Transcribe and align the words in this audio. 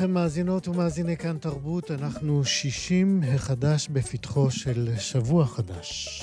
לכם, 0.00 0.14
מאזינות 0.14 0.68
ומאזיני 0.68 1.16
כאן 1.16 1.38
תרבות. 1.38 1.90
אנחנו 1.90 2.44
60 2.44 3.22
החדש 3.34 3.88
בפתחו 3.88 4.50
של 4.50 4.88
שבוע 4.98 5.46
חדש. 5.46 6.22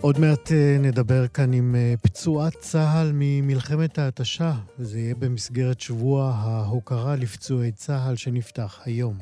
עוד 0.00 0.18
מעט 0.18 0.52
אה, 0.52 0.76
נדבר 0.80 1.28
כאן 1.28 1.52
עם 1.52 1.74
אה, 1.74 1.94
פצועת 2.02 2.54
צה"ל 2.60 3.10
ממלחמת 3.14 3.98
ההתשה, 3.98 4.52
וזה 4.78 4.98
יהיה 4.98 5.14
במסגרת 5.14 5.80
שבוע 5.80 6.32
ההוקרה 6.34 7.16
לפצועי 7.16 7.72
צה"ל 7.72 8.16
שנפתח 8.16 8.80
היום. 8.84 9.18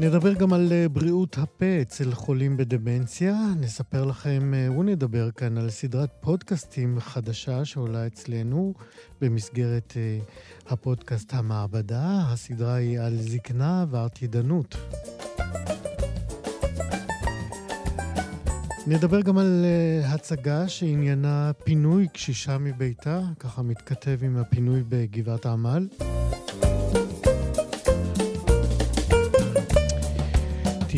נדבר 0.00 0.32
גם 0.32 0.52
על 0.52 0.72
אה, 0.72 0.88
בריאות 0.88 1.38
הפה 1.38 1.80
אצל 1.82 2.14
חולים 2.14 2.56
בדמנציה. 2.56 3.34
נספר 3.60 4.04
לכם 4.04 4.54
אה, 4.54 4.78
ונדבר 4.78 5.30
כאן 5.30 5.58
על 5.58 5.70
סדרת 5.70 6.10
פודקאסטים 6.20 7.00
חדשה 7.00 7.64
שעולה 7.64 8.06
אצלנו 8.06 8.74
במסגרת 9.20 9.94
אה, 9.96 10.18
הפודקאסט 10.68 11.34
המעבדה. 11.34 12.22
הסדרה 12.26 12.74
היא 12.74 13.00
על 13.00 13.16
זקנה 13.20 13.84
ועתידנות. 13.90 14.76
נדבר 18.86 19.20
גם 19.20 19.38
על 19.38 19.64
הצגה 20.04 20.68
שעניינה 20.68 21.50
פינוי 21.64 22.08
קשישה 22.08 22.58
מביתה, 22.58 23.20
ככה 23.40 23.62
מתכתב 23.62 24.18
עם 24.22 24.36
הפינוי 24.36 24.82
בגבעת 24.88 25.46
העמל. 25.46 25.86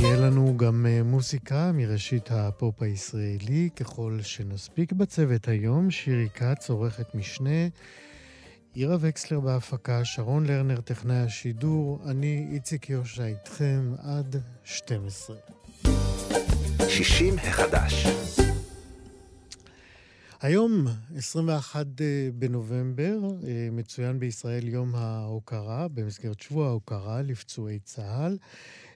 תהיה 0.00 0.16
לנו 0.16 0.56
גם 0.56 0.86
אה, 0.86 1.02
מוסיקה 1.02 1.72
מראשית 1.74 2.30
הפופ 2.30 2.82
הישראלי, 2.82 3.68
ככל 3.77 4.18
שנספיק 4.22 4.92
בצוות 4.92 5.48
היום. 5.48 5.91
שירי 5.91 6.28
כץ, 6.34 6.70
עורכת 6.70 7.14
משנה, 7.14 7.68
עירה 8.74 8.96
וקסלר 9.00 9.41
בהפקה, 9.41 10.04
שרון 10.04 10.46
לרנר, 10.46 10.80
טכנאי 10.80 11.16
השידור, 11.16 12.00
אני 12.06 12.48
איציק 12.52 12.91
יושע 12.91 13.24
איתכם 13.24 13.92
עד 14.02 14.36
12. 14.64 15.36
60 16.88 17.34
החדש. 17.38 18.06
היום, 20.41 20.86
21 21.16 21.86
אה, 22.00 22.28
בנובמבר, 22.34 23.19
אה, 23.46 23.69
מצוין 23.72 24.19
בישראל 24.19 24.69
יום 24.69 24.94
ההוקרה, 24.94 25.88
במסגרת 25.88 26.41
שבוע 26.41 26.66
ההוקרה 26.66 27.22
לפצועי 27.22 27.78
צה"ל. 27.78 28.36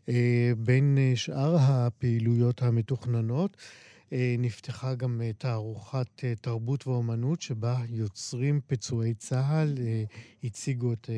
אה, 0.08 0.52
בין 0.58 0.98
אה, 0.98 1.12
שאר 1.16 1.56
הפעילויות 1.58 2.62
המתוכננות, 2.62 3.56
אה, 4.12 4.34
נפתחה 4.38 4.94
גם 4.94 5.20
תערוכת 5.38 6.24
תרבות 6.40 6.86
ואומנות 6.86 7.42
שבה 7.42 7.76
יוצרים 7.88 8.60
פצועי 8.66 9.14
צה"ל 9.14 9.78
הציגו 10.44 10.92
את 10.92 11.10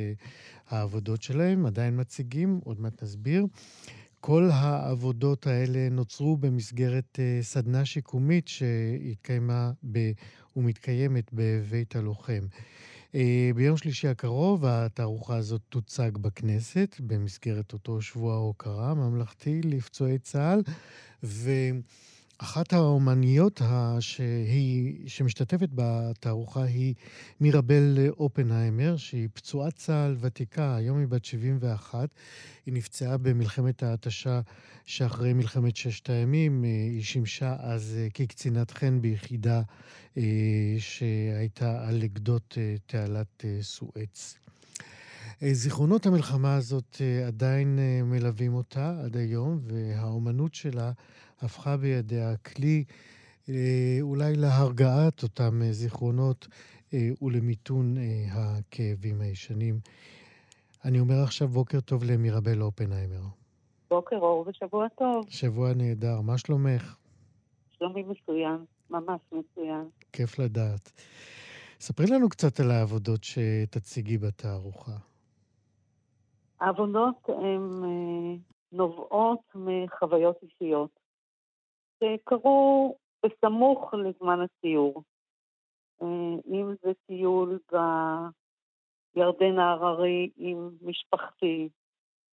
העבודות 0.68 1.22
שלהם, 1.22 1.66
עדיין 1.66 2.00
מציגים, 2.00 2.60
עוד 2.64 2.80
מעט 2.80 3.02
נסביר. 3.02 3.46
כל 4.20 4.48
העבודות 4.52 5.46
האלה 5.46 5.88
נוצרו 5.90 6.36
במסגרת 6.36 7.18
סדנה 7.40 7.84
שיקומית 7.84 8.48
שהתקיימה 8.48 9.72
ב... 9.92 10.10
ומתקיימת 10.56 11.30
בבית 11.32 11.96
הלוחם. 11.96 12.46
אה, 13.14 13.50
ביום 13.54 13.76
שלישי 13.76 14.08
הקרוב 14.08 14.64
התערוכה 14.66 15.36
הזאת 15.36 15.60
תוצג 15.68 16.10
בכנסת 16.18 16.96
במסגרת 17.00 17.72
אותו 17.72 18.02
שבוע 18.02 18.34
הוקרה 18.34 18.94
ממלכתי 18.94 19.60
לפצועי 19.64 20.18
צה"ל, 20.18 20.62
ו... 21.22 21.50
אחת 22.38 22.72
האומניות 22.72 23.62
שהיא, 24.00 25.08
שמשתתפת 25.08 25.68
בתערוכה 25.74 26.62
היא 26.62 26.94
מירבל 27.40 27.98
אופנהיימר, 28.08 28.96
שהיא 28.96 29.28
פצועת 29.34 29.74
צה"ל 29.74 30.16
ותיקה, 30.20 30.76
היום 30.76 30.98
היא 30.98 31.06
בת 31.06 31.24
71. 31.24 32.08
היא 32.66 32.74
נפצעה 32.74 33.16
במלחמת 33.16 33.82
ההתשה 33.82 34.40
שאחרי 34.86 35.32
מלחמת 35.32 35.76
ששת 35.76 36.10
הימים. 36.10 36.62
היא 36.62 37.02
שימשה 37.02 37.56
אז 37.58 37.98
כקצינת 38.14 38.70
חן 38.70 39.00
ביחידה 39.00 39.62
אה, 40.16 40.22
שהייתה 40.78 41.88
על 41.88 41.94
לגדות 41.94 42.58
אה, 42.60 42.74
תעלת 42.86 43.44
אה, 43.44 43.58
סואץ. 43.62 44.38
זיכרונות 45.52 46.06
המלחמה 46.06 46.56
הזאת 46.56 46.96
עדיין 47.26 47.78
מלווים 48.04 48.54
אותה 48.54 49.00
עד 49.04 49.16
היום, 49.16 49.58
והאומנות 49.62 50.54
שלה 50.54 50.92
הפכה 51.40 51.76
בידיה 51.76 52.36
כלי 52.36 52.84
אה, 53.48 53.98
אולי 54.00 54.36
להרגעת 54.36 55.22
אותם 55.22 55.62
אה, 55.62 55.72
זיכרונות 55.72 56.48
אה, 56.94 57.08
ולמיתון 57.22 57.96
הכאבים 58.30 59.20
הישנים. 59.20 59.80
אני 60.84 61.00
אומר 61.00 61.22
עכשיו 61.22 61.48
בוקר 61.48 61.80
טוב 61.80 62.04
למירבל 62.04 62.62
אופנהיימר. 62.62 63.22
בוקר 63.90 64.16
אור 64.16 64.44
ושבוע 64.48 64.88
טוב. 64.88 65.26
שבוע 65.28 65.74
נהדר, 65.74 66.20
מה 66.20 66.38
שלומך? 66.38 66.96
שלומי 67.78 68.02
מצוין, 68.02 68.64
ממש 68.90 69.20
מצוין. 69.32 69.88
כיף 70.12 70.38
לדעת. 70.38 70.92
ספרי 71.80 72.06
לנו 72.06 72.28
קצת 72.28 72.60
על 72.60 72.70
העבודות 72.70 73.24
שתציגי 73.24 74.18
בתערוכה. 74.18 74.96
העבודות 76.60 77.28
הן 77.28 77.82
נובעות 78.72 79.40
מחוויות 79.54 80.36
אישיות. 80.42 80.90
שקרו 82.00 82.96
בסמוך 83.24 83.94
לזמן 83.94 84.38
הסיור. 84.40 85.02
אה, 86.02 86.36
אם 86.46 86.74
זה 86.82 86.92
טיול 87.06 87.58
בירדן 89.14 89.58
ההררי 89.58 90.30
עם 90.36 90.70
משפחתי, 90.82 91.68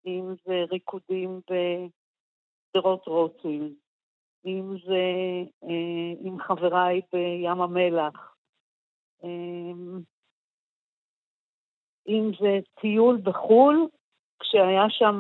אם 0.06 0.34
זה 0.46 0.64
ריקודים 0.72 1.42
בשדרות 1.50 3.08
רוטשילד, 3.08 3.74
אם 4.46 4.78
זה 4.86 5.04
אה, 5.64 6.14
עם 6.20 6.40
חבריי 6.40 7.02
בים 7.14 7.62
המלח, 7.62 8.36
אה, 9.24 9.72
אם 12.08 12.32
זה 12.40 12.60
טיול 12.82 13.18
בחו"ל, 13.24 13.88
כשהיה 14.42 14.86
שם 14.90 15.20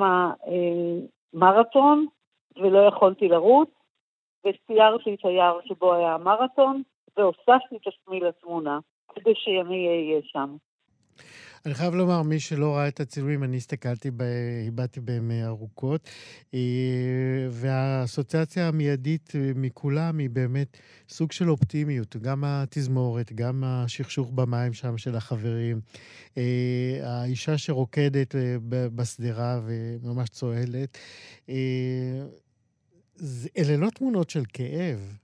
מרתון 1.34 2.06
ולא 2.58 2.80
יכולתי 2.88 3.28
לרוץ, 3.28 3.70
וסיירתי 4.40 5.14
את 5.14 5.26
היער 5.26 5.60
שבו 5.66 5.94
היה 5.94 6.14
המרתון, 6.14 6.82
והוספתי 7.18 7.76
את 7.76 7.88
עצמי 7.88 8.20
לתמונה, 8.20 8.80
כדי 9.16 9.34
שאני 9.36 9.88
אהיה 9.88 10.22
שם. 10.24 10.56
אני 11.66 11.74
חייב 11.74 11.96
לומר, 11.96 12.22
מי 12.22 12.40
שלא 12.40 12.76
ראה 12.76 12.88
את 12.88 13.00
הצילומים, 13.00 13.44
אני 13.44 13.58
הסתכלתי, 13.58 14.12
הבעתי 14.68 15.00
בהם 15.00 15.32
ארוכות, 15.32 16.10
אה, 16.54 16.60
והאסוציאציה 17.50 18.68
המיידית 18.68 19.34
מכולם 19.56 20.18
היא 20.18 20.30
באמת 20.30 20.78
סוג 21.10 21.32
של 21.32 21.50
אופטימיות, 21.50 22.16
גם 22.18 22.44
התזמורת, 22.46 23.34
גם 23.34 23.64
השכשוך 23.66 24.32
במים 24.32 24.74
שם 24.74 24.98
של 24.98 25.16
החברים, 25.16 25.82
אה, 26.38 27.00
האישה 27.04 27.58
שרוקדת 27.58 28.36
אה, 28.36 28.56
בשדרה 28.96 29.62
וממש 29.66 30.30
צוהלת. 30.30 30.98
אלה 33.58 33.78
לא 33.78 33.90
תמונות 33.90 34.30
של 34.30 34.44
כאב. 34.54 35.18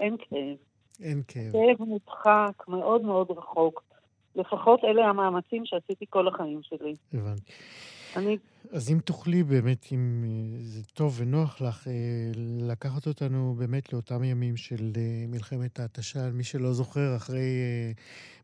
אין 0.00 0.16
כאב. 0.18 0.56
אין 1.00 1.22
כאב. 1.28 1.52
כאב 1.52 1.86
מודחק, 1.88 2.68
מאוד 2.68 3.02
מאוד 3.02 3.30
רחוק. 3.30 3.91
לפחות 4.36 4.80
אלה 4.84 5.04
המאמצים 5.04 5.66
שעשיתי 5.66 6.04
כל 6.10 6.28
החיים 6.28 6.60
שלי. 6.62 6.96
הבנתי. 7.14 7.52
אני... 8.16 8.38
אז 8.72 8.90
אם 8.90 8.98
תוכלי 8.98 9.42
באמת, 9.42 9.86
אם 9.92 10.24
אה, 10.24 10.58
זה 10.60 10.82
טוב 10.84 11.16
ונוח 11.20 11.60
לך, 11.60 11.88
אה, 11.88 11.92
לקחת 12.60 13.06
אותנו 13.06 13.54
באמת 13.58 13.92
לאותם 13.92 14.24
ימים 14.24 14.56
של 14.56 14.92
אה, 14.96 15.24
מלחמת 15.28 15.80
ההתשה. 15.80 16.30
מי 16.30 16.44
שלא 16.44 16.72
זוכר, 16.72 17.16
אחרי 17.16 17.64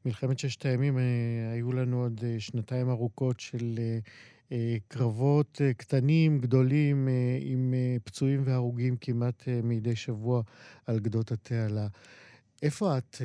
מלחמת 0.04 0.38
ששת 0.38 0.66
הימים 0.66 0.98
היו 1.52 1.72
לנו 1.72 2.02
עוד 2.02 2.20
שנתיים 2.38 2.90
ארוכות 2.90 3.40
של 3.40 3.78
קרבות 4.88 5.60
קטנים, 5.76 6.38
גדולים, 6.38 7.08
עם 7.40 7.74
פצועים 8.04 8.42
והרוגים 8.44 8.96
כמעט 8.96 9.42
מדי 9.62 9.96
שבוע 9.96 10.42
על 10.86 10.98
גדות 10.98 11.32
התעלה. 11.32 11.86
איפה 12.62 12.98
את 12.98 13.16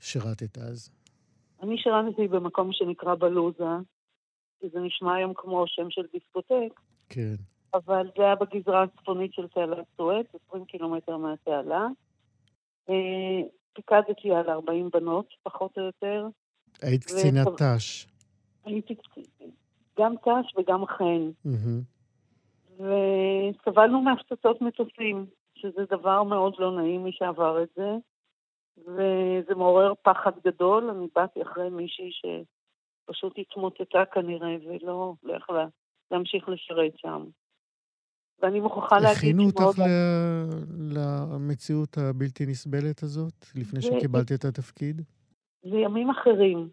שירתת 0.00 0.58
אז? 0.58 0.90
אני 1.62 1.78
שירתתי 1.78 2.28
במקום 2.28 2.72
שנקרא 2.72 3.14
בלוזה, 3.14 3.64
כי 4.60 4.68
זה 4.68 4.80
נשמע 4.80 5.14
היום 5.14 5.32
כמו 5.34 5.64
שם 5.66 5.90
של 5.90 6.02
דיסקוטק. 6.12 6.80
כן. 7.08 7.34
אבל 7.74 8.10
זה 8.16 8.22
היה 8.22 8.34
בגזרה 8.34 8.82
הצפונית 8.82 9.32
של 9.34 9.48
תעלת 9.48 9.86
סואץ, 9.96 10.26
20 10.48 10.64
קילומטר 10.64 11.16
מהתעלה. 11.16 11.86
אה, 12.88 12.94
פיקדתי 13.72 14.30
על 14.30 14.50
40 14.50 14.90
בנות, 14.92 15.26
פחות 15.42 15.78
או 15.78 15.82
יותר. 15.82 16.26
היית 16.82 17.04
קצינת 17.04 17.46
ת"ש. 17.46 18.06
הייתי 18.64 18.94
גם 19.98 20.14
ת"ש 20.16 20.56
וגם 20.58 20.86
חן. 20.86 21.30
וסבלנו 22.74 24.00
מהפצצות 24.02 24.62
מטוסים, 24.62 25.26
שזה 25.54 25.84
דבר 25.90 26.22
מאוד 26.22 26.54
לא 26.58 26.76
נעים, 26.76 27.04
מי 27.04 27.12
שעבר 27.12 27.62
את 27.62 27.68
זה. 27.76 27.96
וזה 28.78 29.54
מעורר 29.56 29.92
פחד 30.02 30.32
גדול. 30.44 30.90
אני 30.90 31.08
באתי 31.14 31.42
אחרי 31.42 31.70
מישהי 31.70 32.10
שפשוט 32.12 33.38
התמוטטה 33.38 34.04
כנראה, 34.12 34.56
ולא 34.66 35.14
לא 35.22 35.36
יכלה 35.36 35.66
להמשיך 36.10 36.48
לשרת 36.48 36.92
שם. 36.96 37.24
ואני 38.42 38.60
מוכרחה 38.60 38.98
להגיד 38.98 39.18
הכינו 39.18 39.44
אותך 39.44 39.78
ל... 39.78 39.90
למציאות 40.98 41.98
הבלתי 41.98 42.46
נסבלת 42.46 43.02
הזאת, 43.02 43.46
לפני 43.54 43.82
שקיבלתי 43.82 44.34
את 44.34 44.44
התפקיד? 44.44 45.02
זה 45.62 45.76
ימים 45.76 46.10
אחרים. 46.10 46.68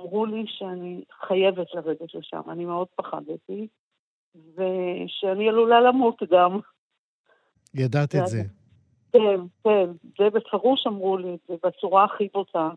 אמרו 0.00 0.26
לי 0.26 0.44
שאני 0.46 1.04
חייבת 1.26 1.66
לרדת 1.74 2.14
לשם, 2.14 2.50
אני 2.50 2.64
מאוד 2.64 2.88
פחדתי, 2.96 3.68
ושאני 4.34 5.48
עלולה 5.48 5.80
למות 5.80 6.22
גם. 6.30 6.58
ידעת 7.74 8.14
את 8.14 8.26
זה. 8.26 8.42
כן, 9.12 9.40
כן, 9.64 9.90
זה 10.18 10.30
בפירוש 10.30 10.86
אמרו 10.86 11.16
לי 11.16 11.36
זה, 11.48 11.54
בצורה 11.62 12.04
הכי 12.04 12.28
בוטה. 12.32 12.70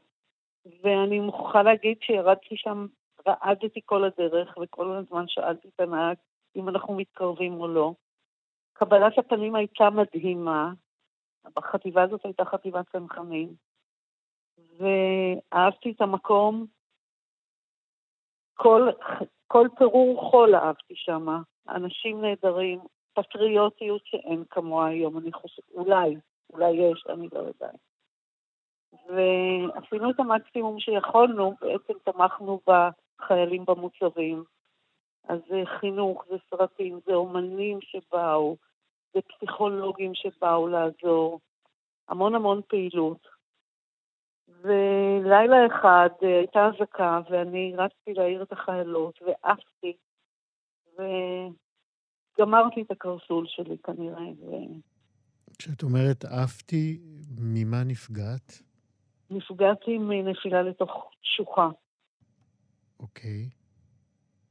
ואני 0.83 1.19
מוכרחה 1.19 1.63
להגיד 1.63 1.97
שירדתי 2.01 2.57
שם, 2.57 2.85
רעדתי 3.27 3.79
כל 3.85 4.03
הדרך, 4.03 4.57
וכל 4.61 4.91
הזמן 4.91 5.25
שאלתי 5.27 5.67
את 5.67 5.79
הנהג 5.79 6.17
אם 6.55 6.69
אנחנו 6.69 6.95
מתקרבים 6.95 7.61
או 7.61 7.67
לא. 7.67 7.93
קבלת 8.73 9.17
הפנים 9.17 9.55
הייתה 9.55 9.89
מדהימה. 9.89 10.73
בחטיבה 11.55 12.03
הזאת 12.03 12.25
הייתה 12.25 12.45
חטיבת 12.45 12.89
צנחנים. 12.91 13.53
ואהבתי 14.77 15.91
את 15.91 16.01
המקום. 16.01 16.65
כל, 18.53 18.89
כל 19.47 19.67
פירור 19.77 20.29
חול 20.31 20.55
אהבתי 20.55 20.93
שם. 20.95 21.27
אנשים 21.69 22.21
נהדרים, 22.21 22.79
פטריוטיות 23.15 24.01
שאין 24.05 24.43
כמוה 24.49 24.87
היום, 24.87 25.17
אני 25.17 25.33
חושבת, 25.33 25.71
אולי, 25.73 26.15
אולי 26.53 26.71
יש, 26.71 27.05
אני 27.09 27.27
לא 27.33 27.39
יודעת. 27.39 27.79
ועשינו 29.07 30.11
את 30.11 30.19
המקסימום 30.19 30.79
שיכולנו, 30.79 31.55
בעצם 31.61 31.93
תמכנו 32.03 32.59
בחיילים 32.67 33.65
במוצבים. 33.65 34.43
אז 35.27 35.39
זה 35.49 35.63
חינוך, 35.79 36.25
זה 36.29 36.35
סרטים, 36.49 36.99
זה 37.05 37.13
אומנים 37.13 37.79
שבאו, 37.81 38.57
זה 39.13 39.19
פסיכולוגים 39.21 40.15
שבאו 40.15 40.67
לעזור, 40.67 41.39
המון 42.07 42.35
המון 42.35 42.61
פעילות. 42.67 43.27
ולילה 44.47 45.65
אחד 45.65 46.09
אה, 46.23 46.37
הייתה 46.37 46.65
אזעקה, 46.65 47.19
ואני 47.29 47.73
רצתי 47.77 48.13
להעיר 48.13 48.43
את 48.43 48.51
החיילות, 48.51 49.19
ועפתי, 49.21 49.97
וגמרתי 52.39 52.81
את 52.81 52.91
הקרסול 52.91 53.45
שלי 53.47 53.77
כנראה. 53.83 54.25
ו... 54.41 54.51
כשאת 55.57 55.83
אומרת 55.83 56.25
עפתי, 56.25 56.99
ממה 57.37 57.83
נפגעת? 57.83 58.61
נפגעתי 59.29 59.97
מנפילה 59.97 60.61
לתוך 60.61 61.11
שוחה. 61.21 61.69
אוקיי. 62.99 63.49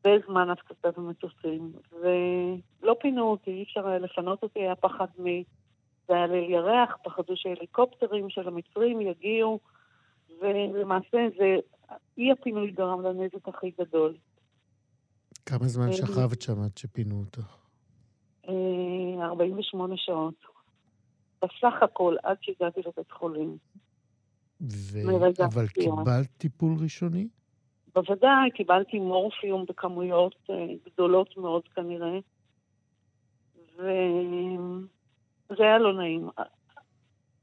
בזמן 0.04 0.50
הפצצת 0.50 0.98
המטוסים, 0.98 1.72
ולא 1.92 2.96
פינו 3.00 3.22
אותי, 3.22 3.50
אי 3.50 3.62
אפשר 3.62 3.88
היה 3.88 3.98
לפנות 3.98 4.42
אותי, 4.42 4.58
היה 4.58 4.76
פחד 4.76 5.06
מ... 5.19 5.25
זה 6.08 6.14
היה 6.14 6.26
ליל 6.26 6.50
ירח, 6.50 6.96
פחדו 7.04 7.37
שהליקופטרים 7.37 8.30
של 8.30 8.48
המצרים 8.48 9.00
יגיעו, 9.00 9.60
ולמעשה 10.40 11.19
זה, 11.38 11.56
אי 12.19 12.32
הפינוי 12.32 12.70
גרם 12.70 13.00
לנזק 13.00 13.48
הכי 13.48 13.70
גדול. 13.80 14.16
כמה 15.46 15.69
זמן 15.69 15.87
אה, 15.88 15.92
שכבת 15.92 16.42
שם 16.42 16.62
עד 16.62 16.78
שפינו 16.78 17.20
אותך? 17.20 17.63
48 18.49 19.93
אה, 19.93 19.99
שעות. 19.99 20.35
בסך 21.43 21.82
הכל, 21.82 22.17
עד 22.23 22.37
שהגעתי 22.41 22.81
לבית 22.81 23.11
חולים. 23.11 23.56
ו... 24.61 24.99
אבל 25.44 25.67
קיבלת 25.67 26.29
טיפול 26.38 26.76
ראשוני? 26.82 27.29
בוודאי, 27.94 28.50
קיבלתי 28.55 28.99
מורפיום 28.99 29.64
בכמויות 29.69 30.35
אה, 30.50 30.67
גדולות 30.87 31.37
מאוד 31.37 31.69
כנראה, 31.69 32.19
וזה 33.79 35.62
היה 35.62 35.79
לא 35.79 35.93
נעים. 35.93 36.29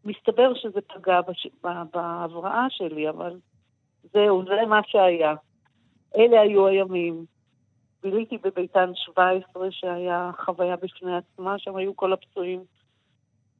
מסתבר 0.06 0.54
שזה 0.56 0.80
פגע 0.82 1.22
בש... 1.22 1.48
בהבראה 1.64 2.66
שלי, 2.70 3.10
אבל 3.10 3.40
זהו, 4.14 4.44
זה 4.46 4.66
מה 4.68 4.80
שהיה. 4.88 5.34
אלה 6.18 6.42
היו 6.42 6.68
הימים. 6.68 7.26
ביליתי 8.04 8.38
בביתן 8.38 8.92
17, 8.96 9.72
שהיה 9.72 10.32
חוויה 10.46 10.76
בפני 10.76 11.18
עצמה, 11.18 11.60
שם 11.60 11.76
היו 11.76 11.96
כל 11.96 12.14
הפצועים 12.14 12.64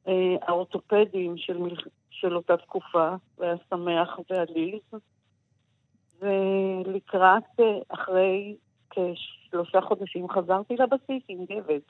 אה, 0.08 0.36
האורתופדיים 0.42 1.36
של, 1.36 1.58
מל... 1.58 1.74
של 2.10 2.36
אותה 2.36 2.56
תקופה, 2.56 3.14
והיה 3.38 3.54
שמח 3.70 4.18
ועליז. 4.30 4.80
ולקראת, 6.20 7.60
אה, 7.60 7.64
אחרי 7.88 8.56
כשלושה 8.90 9.80
חודשים 9.80 10.28
חזרתי 10.28 10.76
לבסיס 10.76 11.22
עם 11.28 11.44
גבד. 11.44 11.80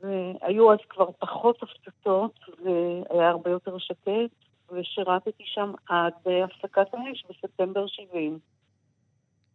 והיו 0.00 0.72
אז 0.72 0.78
כבר 0.88 1.10
פחות 1.18 1.62
הפצצות, 1.62 2.40
והיה 2.64 3.28
הרבה 3.28 3.50
יותר 3.50 3.78
שקט, 3.78 4.34
ושירתתי 4.72 5.44
שם 5.44 5.72
עד 5.88 6.12
הפסקת 6.44 6.94
האש 6.94 7.24
בספטמבר 7.28 7.86
70. 7.86 8.38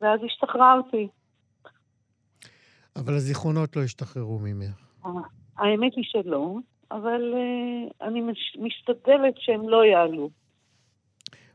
ואז 0.01 0.19
השתחררתי. 0.25 1.07
אבל 2.95 3.13
הזיכרונות 3.13 3.75
לא 3.75 3.83
השתחררו 3.83 4.39
ממך. 4.39 4.89
האמת 5.57 5.93
היא 5.95 6.03
שלא, 6.07 6.55
אבל 6.91 7.33
אה, 7.33 8.07
אני 8.07 8.21
מש, 8.21 8.57
משתדלת 8.59 9.33
שהם 9.37 9.69
לא 9.69 9.85
יעלו. 9.85 10.29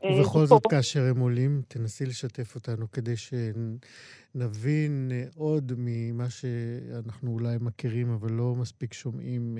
אה, 0.03 0.09
ובכל 0.21 0.45
זאת, 0.45 0.61
כאשר 0.69 0.99
הם 1.09 1.19
עולים, 1.19 1.61
תנסי 1.67 2.05
לשתף 2.05 2.55
אותנו 2.55 2.91
כדי 2.91 3.13
שנבין 3.17 5.11
אה, 5.11 5.23
עוד 5.35 5.71
ממה 5.77 6.29
שאנחנו 6.29 7.31
אולי 7.31 7.57
מכירים, 7.61 8.13
אבל 8.13 8.31
לא 8.31 8.55
מספיק 8.55 8.93
שומעים 8.93 9.57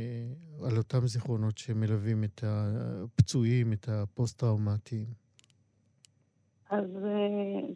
על 0.64 0.78
אותם 0.78 1.08
זיכרונות 1.08 1.58
שמלווים 1.58 2.24
את 2.24 2.44
הפצועים, 2.48 3.74
את 3.74 3.90
הפוסט-טראומטיים. 3.90 5.25
אז 6.78 6.86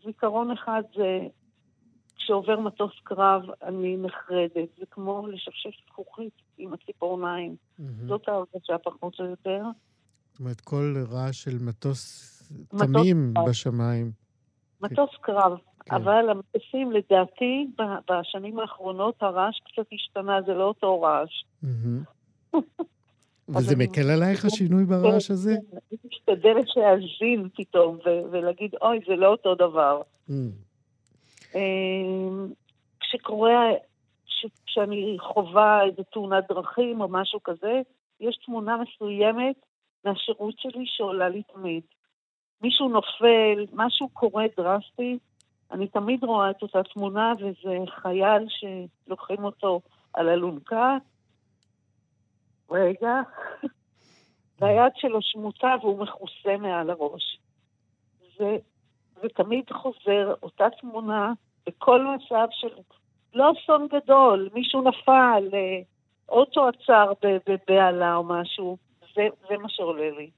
זיכרון 0.06 0.52
אחד 0.52 0.82
זה 0.96 1.20
כשעובר 2.16 2.60
מטוס 2.60 2.92
קרב, 3.04 3.42
אני 3.64 3.98
נחרדת. 3.98 4.70
זה 4.78 4.86
כמו 4.92 5.28
לשפשף 5.28 5.70
זכוכית 5.88 6.34
עם 6.58 6.74
הציפורניים. 6.74 7.56
Mm-hmm. 7.56 7.84
זאת 8.08 8.28
ההרגשה 8.28 8.78
פחות 8.84 9.20
או 9.20 9.26
יותר. 9.26 9.64
זאת 10.32 10.40
אומרת, 10.40 10.62
כל 10.62 10.94
רעש 11.12 11.44
של 11.44 11.58
מטוס 11.62 12.36
תמים 12.70 13.34
בשמיים. 13.50 14.12
מטוס 14.82 15.10
קרב, 15.22 15.58
כן. 15.86 15.96
אבל 15.96 16.30
המטוסים, 16.30 16.92
לדעתי, 16.92 17.68
בשנים 18.10 18.60
האחרונות 18.60 19.16
הרעש 19.22 19.60
קצת 19.60 19.88
השתנה, 19.94 20.42
זה 20.46 20.54
לא 20.54 20.64
אותו 20.64 21.02
רעש. 21.02 21.44
וזה 23.56 23.76
מקל 23.76 24.10
עלייך 24.10 24.46
השינוי 24.46 24.86
ברעש 24.86 25.32
הזה? 25.32 25.52
אני 25.52 25.98
משתדלת 26.06 26.68
להאזין 26.76 27.50
פתאום 27.56 27.98
ולהגיד, 28.32 28.72
אוי, 28.82 29.00
זה 29.08 29.16
לא 29.16 29.28
אותו 29.28 29.56
דבר. 29.56 30.02
אמ, 31.56 32.48
כשקורה, 33.00 33.70
כשאני 34.66 35.18
חווה 35.20 35.84
איזו 35.84 36.04
תאונת 36.04 36.44
דרכים 36.50 37.02
או 37.02 37.08
משהו 37.10 37.44
כזה, 37.44 37.82
יש 38.20 38.40
תמונה 38.46 38.78
מסוימת 38.78 39.56
מהשירות 40.06 40.56
שלי 40.58 40.84
שעולה 40.86 41.30
לי 41.30 41.44
תמיד. 41.54 41.84
מישהו 42.62 42.90
נופל, 42.90 43.66
משהו 43.74 44.10
קורה 44.10 44.46
דרסטי, 44.58 45.18
אני 45.72 45.88
תמיד 45.88 46.24
רואה 46.24 46.52
את 46.52 46.62
אותה 46.62 46.84
תמונה, 46.94 47.34
וזה 47.40 47.78
חייל 48.02 48.46
שלוקחים 48.50 49.44
אותו 49.44 49.82
על 50.14 50.30
אלונקה. 50.30 50.98
רגע. 52.72 53.22
והיד 54.60 54.94
שלו 54.96 55.22
שמוטה 55.22 55.76
והוא 55.82 56.00
מכוסה 56.00 56.58
מעל 56.58 56.90
הראש. 56.90 57.40
זה, 58.38 58.58
ותמיד 59.24 59.72
חוזר 59.72 60.34
אותה 60.44 60.68
תמונה 60.82 61.34
בכל 61.66 62.06
מצב 62.06 62.48
של 62.52 62.70
לא 63.34 63.52
אסון 63.52 63.88
גדול, 63.88 64.50
מישהו 64.54 64.82
נפל, 64.82 65.50
אה, 65.54 65.82
אוטו 66.30 66.68
עצר 66.68 67.14
בבהלה 67.22 68.16
או 68.16 68.24
משהו, 68.24 68.78
זה, 69.16 69.28
זה 69.50 69.58
מה 69.58 69.70
שעולה 69.70 70.10
לי. 70.12 70.30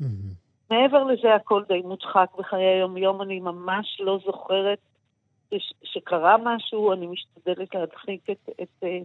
Mm-hmm. 0.00 0.28
מעבר 0.70 1.04
לזה 1.04 1.34
הכל 1.34 1.62
די 1.68 1.80
מודחק 1.80 2.30
בחיי 2.38 2.64
היום-יום, 2.64 3.22
אני 3.22 3.40
ממש 3.40 4.00
לא 4.00 4.18
זוכרת 4.26 4.78
ש, 5.54 5.72
שקרה 5.84 6.36
משהו, 6.44 6.92
אני 6.92 7.06
משתדלת 7.06 7.74
להדחיק 7.74 8.30
את, 8.30 8.48
את, 8.62 8.68
אה, 8.82 8.98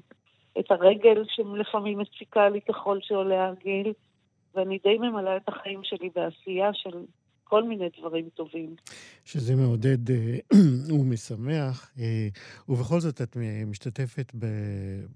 את 0.60 0.72
הרגל 0.72 1.24
שלפעמים 1.28 2.00
מציקה 2.00 2.50
לי 2.50 2.62
ככל 2.62 2.98
שעולה 3.02 3.48
הגיל, 3.48 3.94
ואני 4.56 4.80
די 4.84 4.98
ממלאה 4.98 5.38
את 5.38 5.50
החיים 5.50 5.84
שלי 5.84 6.10
בעשייה 6.16 6.74
של 6.74 6.98
כל 7.54 7.64
מיני 7.64 7.90
דברים 8.00 8.30
טובים. 8.34 8.76
שזה 9.26 9.56
מעודד 9.56 10.12
אה, 10.12 10.38
ומשמח, 11.00 11.92
אה, 12.00 12.28
ובכל 12.70 13.00
זאת 13.00 13.22
את 13.22 13.38
משתתפת 13.68 14.32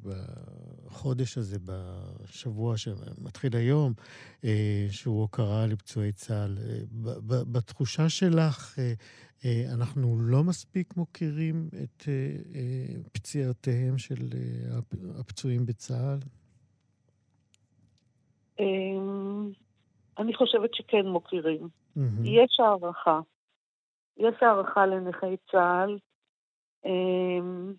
בחודש 0.04 1.38
הזה, 1.38 1.58
בשבוע 1.66 2.78
שמתחיל 2.78 3.56
היום, 3.56 3.94
אה, 4.46 4.88
שהוא 4.92 5.22
הוקרה 5.22 5.68
לפצועי 5.68 6.12
צה"ל. 6.12 6.58
בתחושה 7.28 8.10
שלך, 8.10 8.80
אנחנו 9.74 10.20
לא 10.20 10.44
מספיק 10.44 10.98
מוקירים 10.98 11.70
את 11.84 12.04
פציעותיהם 13.12 13.98
של 13.98 14.30
הפצועים 15.20 15.66
בצה"ל? 15.66 16.20
אני 20.20 20.34
חושבת 20.34 20.74
שכן 20.74 21.08
מוקירים. 21.08 21.62
Mm-hmm. 21.98 22.24
יש 22.24 22.60
הערכה. 22.60 23.20
יש 24.18 24.36
הערכה 24.42 24.86
לנכי 24.86 25.38
צה"ל. 25.52 25.98
אמ, 26.86 27.74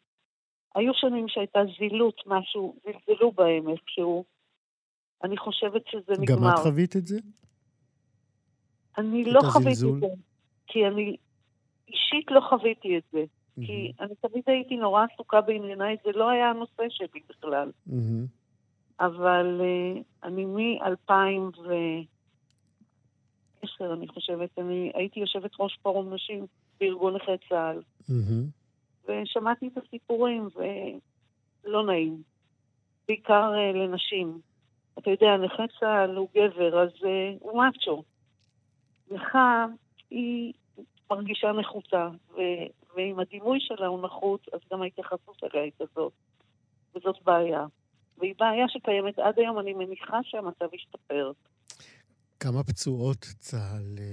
היו 0.74 0.92
שנים 0.94 1.28
שהייתה 1.28 1.60
זילות, 1.78 2.22
משהו, 2.26 2.76
זלזלו 2.84 3.32
בהם 3.32 3.68
איכשהו. 3.68 4.24
אני 5.24 5.36
חושבת 5.36 5.82
שזה 5.86 6.12
נגמר. 6.20 6.36
גם 6.36 6.54
את 6.54 6.58
חווית 6.62 6.96
את 6.96 7.06
זה? 7.06 7.18
אני 8.98 9.24
לא 9.24 9.40
חוויתי 9.52 9.70
את 9.70 10.00
זה, 10.00 10.06
כי 10.66 10.86
אני 10.86 11.16
אישית 11.88 12.30
לא 12.30 12.40
חוויתי 12.48 12.98
את 12.98 13.02
זה. 13.12 13.18
Mm-hmm. 13.18 13.66
כי 13.66 13.92
אני 14.00 14.14
תמיד 14.14 14.42
הייתי 14.46 14.76
נורא 14.76 15.06
עסוקה 15.12 15.40
בענייניי, 15.40 15.96
זה 16.04 16.10
לא 16.14 16.30
היה 16.30 16.50
הנושא 16.50 16.82
שלי 16.88 17.20
בכלל. 17.28 17.70
Mm-hmm. 17.88 18.26
אבל 19.00 19.60
uh, 19.60 20.02
אני 20.22 20.44
מ-2000 20.44 21.12
ו... 21.58 21.72
עשר, 23.62 23.92
אני 23.92 24.08
חושבת. 24.08 24.58
אני 24.58 24.92
הייתי 24.94 25.20
יושבת 25.20 25.50
ראש 25.60 25.78
פורום 25.82 26.14
נשים 26.14 26.46
בארגון 26.80 27.16
נכי 27.16 27.32
צה"ל. 27.48 27.82
Mm-hmm. 28.10 29.08
ושמעתי 29.08 29.68
את 29.68 29.78
הסיפורים, 29.84 30.48
ולא 31.64 31.86
נעים. 31.86 32.22
בעיקר 33.08 33.52
uh, 33.52 33.76
לנשים. 33.76 34.40
אתה 34.98 35.10
יודע, 35.10 35.36
נכה 35.36 35.62
צה"ל 35.80 36.16
הוא 36.16 36.28
גבר, 36.34 36.82
אז 36.82 36.90
uh, 36.90 37.06
הוא 37.40 37.62
מאצ'ו. 37.62 38.02
נכה, 39.10 39.66
היא 40.10 40.52
מרגישה 41.10 41.52
נחותה, 41.52 42.08
ו- 42.34 42.68
ואם 42.96 43.18
הדימוי 43.18 43.60
שלה 43.60 43.86
הוא 43.86 44.02
נחות, 44.02 44.48
אז 44.52 44.60
גם 44.72 44.82
ההתייחסות 44.82 45.44
אליה 45.44 45.64
היא 45.64 45.72
כזאת. 45.78 46.12
וזאת 46.94 47.16
בעיה. 47.24 47.66
והיא 48.18 48.34
בעיה 48.38 48.68
שקיימת 48.68 49.18
עד 49.18 49.38
היום, 49.38 49.58
אני 49.58 49.74
מניחה 49.74 50.18
שהמצב 50.22 50.74
ישתפר. 50.74 51.32
כמה 52.40 52.64
פצועות 52.64 53.18
צה"ל 53.18 53.98
אה, 53.98 54.04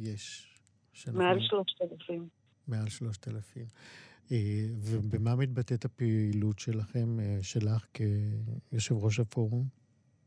יש? 0.00 0.50
מעל 1.12 1.40
שלושת 1.40 1.82
אלפים. 1.82 2.28
מעל 2.68 2.88
שלושת 2.88 3.28
אלפים. 3.28 3.64
אה, 4.32 4.36
ובמה 4.70 5.36
מתבטאת 5.36 5.84
הפעילות 5.84 6.58
שלכם, 6.58 7.20
אה, 7.20 7.38
שלך 7.42 7.86
כיושב 7.94 8.94
ראש 9.04 9.20
הפורום? 9.20 9.64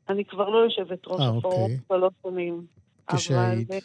אני 0.10 0.26
כבר 0.26 0.50
לא 0.50 0.58
יושבת 0.58 1.08
ראש 1.08 1.20
아, 1.20 1.38
הפורום 1.38 1.62
אוקיי. 1.62 1.80
כבר 1.88 1.98
לא 1.98 2.10
שנים. 2.24 2.66
כשהיית? 3.16 3.72
אבל 3.72 3.80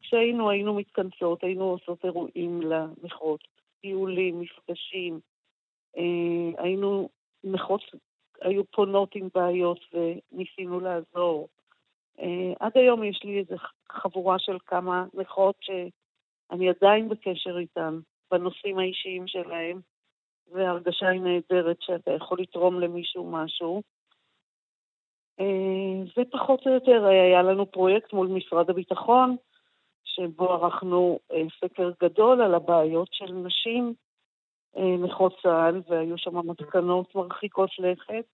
כשהיינו, 0.00 0.50
היינו 0.50 0.74
מתכנסות, 0.74 1.44
היינו 1.44 1.64
עושות 1.64 2.04
אירועים 2.04 2.60
למכרות, 2.62 3.40
טיולים, 3.80 4.40
מפגשים. 4.40 5.20
היינו 6.58 7.08
נכות, 7.44 7.80
היו 8.40 8.62
פונות 8.70 9.14
עם 9.14 9.28
בעיות 9.34 9.80
וניסינו 9.92 10.80
לעזור. 10.80 11.48
Uh, 12.18 12.56
עד 12.60 12.72
היום 12.74 13.04
יש 13.04 13.20
לי 13.24 13.38
איזו 13.38 13.56
חבורה 13.92 14.38
של 14.38 14.58
כמה 14.66 15.04
נכות 15.14 15.56
שאני 15.60 16.68
עדיין 16.68 17.08
בקשר 17.08 17.58
איתן 17.58 17.98
בנושאים 18.30 18.78
האישיים 18.78 19.26
שלהם, 19.26 19.80
וההרגשה 20.52 21.08
היא 21.08 21.20
נהדרת 21.20 21.76
שאתה 21.80 22.10
יכול 22.10 22.38
לתרום 22.40 22.80
למישהו 22.80 23.30
משהו. 23.30 23.82
זה 26.16 26.22
פחות 26.30 26.66
או 26.66 26.72
יותר, 26.72 27.04
היה 27.04 27.42
לנו 27.42 27.70
פרויקט 27.70 28.12
מול 28.12 28.26
משרד 28.26 28.70
הביטחון, 28.70 29.36
שבו 30.04 30.52
ערכנו 30.52 31.18
סקר 31.60 31.90
גדול 32.02 32.42
על 32.42 32.54
הבעיות 32.54 33.08
של 33.12 33.32
נשים 33.32 33.94
נכות 34.76 35.38
צה"ל, 35.42 35.80
והיו 35.88 36.18
שם 36.18 36.50
מתקנות 36.50 37.14
מרחיקות 37.14 37.70
לכת, 37.78 38.24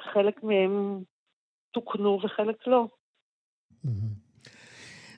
וחלק 0.00 0.42
מהם 0.42 1.02
תוקנו 1.76 2.18
וחלק 2.24 2.66
לא. 2.66 2.86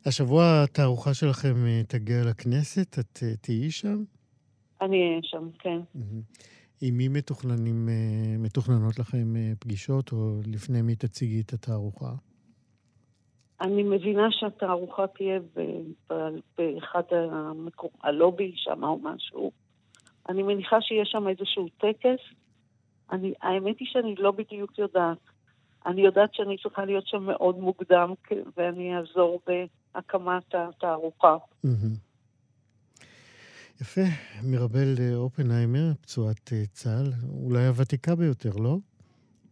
השבוע 0.06 0.42
התערוכה 0.64 1.14
שלכם 1.14 1.54
אה, 1.66 1.80
תגיע 1.88 2.16
לכנסת, 2.30 2.98
את 2.98 3.18
אה, 3.22 3.36
תהיי 3.40 3.70
שם? 3.70 4.04
אני 4.80 5.08
אהיה 5.08 5.20
שם, 5.22 5.48
כן. 5.58 5.80
עם 6.82 6.96
מי 6.96 7.08
מתוכננים, 7.08 7.88
אה, 7.88 8.38
מתוכננות 8.38 8.98
לכם 8.98 9.34
פגישות, 9.58 10.12
או 10.12 10.40
לפני 10.46 10.82
מי 10.82 10.94
תציגי 10.96 11.40
את 11.40 11.52
התערוכה? 11.52 12.12
אני 13.60 13.82
מבינה 13.82 14.28
שהתערוכה 14.30 15.06
תהיה 15.06 15.40
באחד 16.58 17.02
המקום, 17.12 17.90
הלובי 18.02 18.52
שם 18.56 18.84
או 18.84 18.98
משהו. 18.98 19.52
אני 20.28 20.42
מניחה 20.42 20.80
שיש 20.80 21.08
שם 21.12 21.28
איזשהו 21.28 21.68
טקס. 21.68 22.22
אני, 23.10 23.32
האמת 23.42 23.78
היא 23.78 23.88
שאני 23.90 24.14
לא 24.18 24.30
בדיוק 24.30 24.78
יודעת. 24.78 25.37
אני 25.86 26.00
יודעת 26.00 26.34
שאני 26.34 26.56
צריכה 26.62 26.84
להיות 26.84 27.06
שם 27.06 27.22
מאוד 27.22 27.58
מוקדם, 27.58 28.14
ואני 28.56 28.96
אעזור 28.96 29.40
בהקמת 29.46 30.54
התערוכה. 30.54 31.36
יפה. 33.80 34.00
מירבל 34.42 34.94
אה, 35.00 35.14
אופנהיימר, 35.16 35.92
פצועת 36.00 36.52
אה, 36.52 36.66
צה"ל, 36.72 37.12
אולי 37.44 37.66
הוותיקה 37.66 38.14
ביותר, 38.14 38.50
לא? 38.56 38.76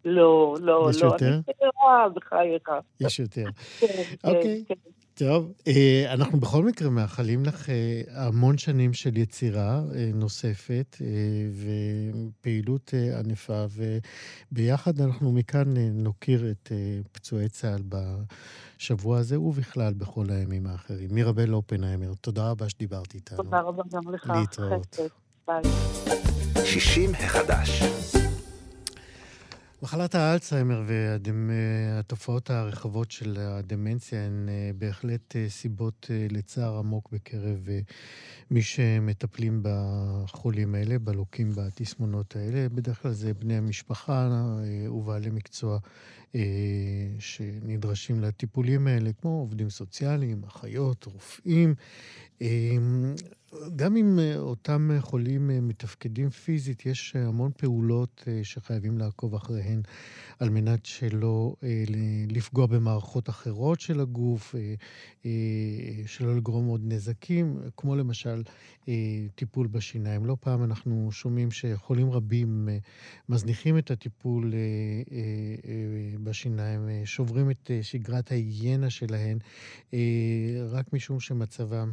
לא, 0.04 0.56
לא, 0.60 0.86
יש 0.90 1.02
לא. 1.02 1.06
יש 1.08 1.12
יותר? 1.12 1.34
אני 1.34 1.42
צעירה 1.42 2.08
בחייך. 2.14 2.70
יש 3.00 3.20
יותר. 3.20 3.44
כן, 3.80 3.86
כן, 3.86 4.28
אוקיי. 4.28 4.64
טוב, 5.18 5.52
אה, 5.66 6.12
אנחנו 6.12 6.40
בכל 6.40 6.64
מקרה 6.64 6.90
מאחלים 6.90 7.44
לך 7.44 7.70
אה, 7.70 8.02
המון 8.08 8.58
שנים 8.58 8.92
של 8.92 9.16
יצירה 9.16 9.82
אה, 9.94 10.10
נוספת 10.14 10.96
ופעילות 12.40 12.94
ענפה, 13.18 13.64
וביחד 14.52 15.00
אנחנו 15.00 15.32
מכאן 15.32 15.74
נוקיר 15.92 16.50
את 16.50 16.72
פצועי 17.12 17.48
צה"ל 17.48 17.82
בשבוע 17.88 19.18
הזה, 19.18 19.40
ובכלל 19.40 19.94
בכל 19.94 20.26
הימים 20.30 20.66
האחרים. 20.66 21.08
מירבל 21.12 21.54
אופנהיימר, 21.54 22.14
תודה 22.20 22.50
רבה 22.50 22.68
שדיברת 22.68 23.14
איתנו. 23.14 23.36
תודה 23.36 23.60
רבה 23.60 23.82
גם 23.92 24.14
לך. 24.14 24.32
להתראות. 24.40 24.96
ביי. 25.48 25.62
60 26.64 27.14
החדש. 27.14 27.82
מחלת 29.82 30.14
האלצהיימר 30.14 30.82
והתופעות 30.86 32.50
הרחבות 32.50 33.10
של 33.10 33.36
הדמנציה 33.40 34.26
הן 34.26 34.48
אה, 34.48 34.70
בהחלט 34.78 35.36
אה, 35.36 35.48
סיבות 35.48 36.06
אה, 36.10 36.26
לצער 36.30 36.78
עמוק 36.78 37.08
בקרב 37.12 37.68
מי 38.50 38.62
שמטפלים 38.62 39.62
בחולים 39.62 40.74
האלה, 40.74 40.98
בלוקים 40.98 41.52
בתסמונות 41.56 42.36
האלה. 42.36 42.68
בדרך 42.68 43.02
כלל 43.02 43.12
זה 43.12 43.34
בני 43.34 43.56
המשפחה 43.56 44.28
ובעלי 44.90 45.30
מקצוע 45.30 45.78
שנדרשים 47.18 48.20
לטיפולים 48.20 48.86
האלה, 48.86 49.10
כמו 49.12 49.30
עובדים 49.30 49.70
סוציאליים, 49.70 50.42
אחיות, 50.44 51.04
רופאים. 51.04 51.74
גם 53.76 53.96
אם 53.96 54.18
אותם 54.36 54.90
חולים 55.00 55.68
מתפקדים 55.68 56.30
פיזית, 56.30 56.86
יש 56.86 57.16
המון 57.16 57.50
פעולות 57.56 58.24
שחייבים 58.42 58.98
לעקוב 58.98 59.34
אחריהן 59.34 59.82
על 60.38 60.50
מנת 60.50 60.86
שלא 60.86 61.56
לפגוע 62.28 62.66
במערכות 62.66 63.28
אחרות 63.28 63.80
של 63.80 64.00
הגוף, 64.00 64.54
שלא 66.06 66.36
לגרום 66.36 66.66
עוד 66.66 66.80
נזקים, 66.84 67.58
כמו 67.76 67.96
למשל 67.96 68.42
טיפול 69.34 69.66
בשיניים. 69.66 70.26
לא 70.26 70.36
פעם 70.40 70.64
אנחנו 70.64 71.08
שומעים 71.12 71.50
שחולים 71.50 72.10
רבים 72.10 72.68
מזניחים 73.28 73.78
את 73.78 73.90
הטיפול 73.90 74.54
בשיניים, 76.22 76.80
שוברים 77.04 77.50
את 77.50 77.70
שגרת 77.82 78.30
ההיגיינה 78.32 78.90
שלהן, 78.90 79.38
רק 80.68 80.92
משום 80.92 81.20
שמצבם 81.20 81.92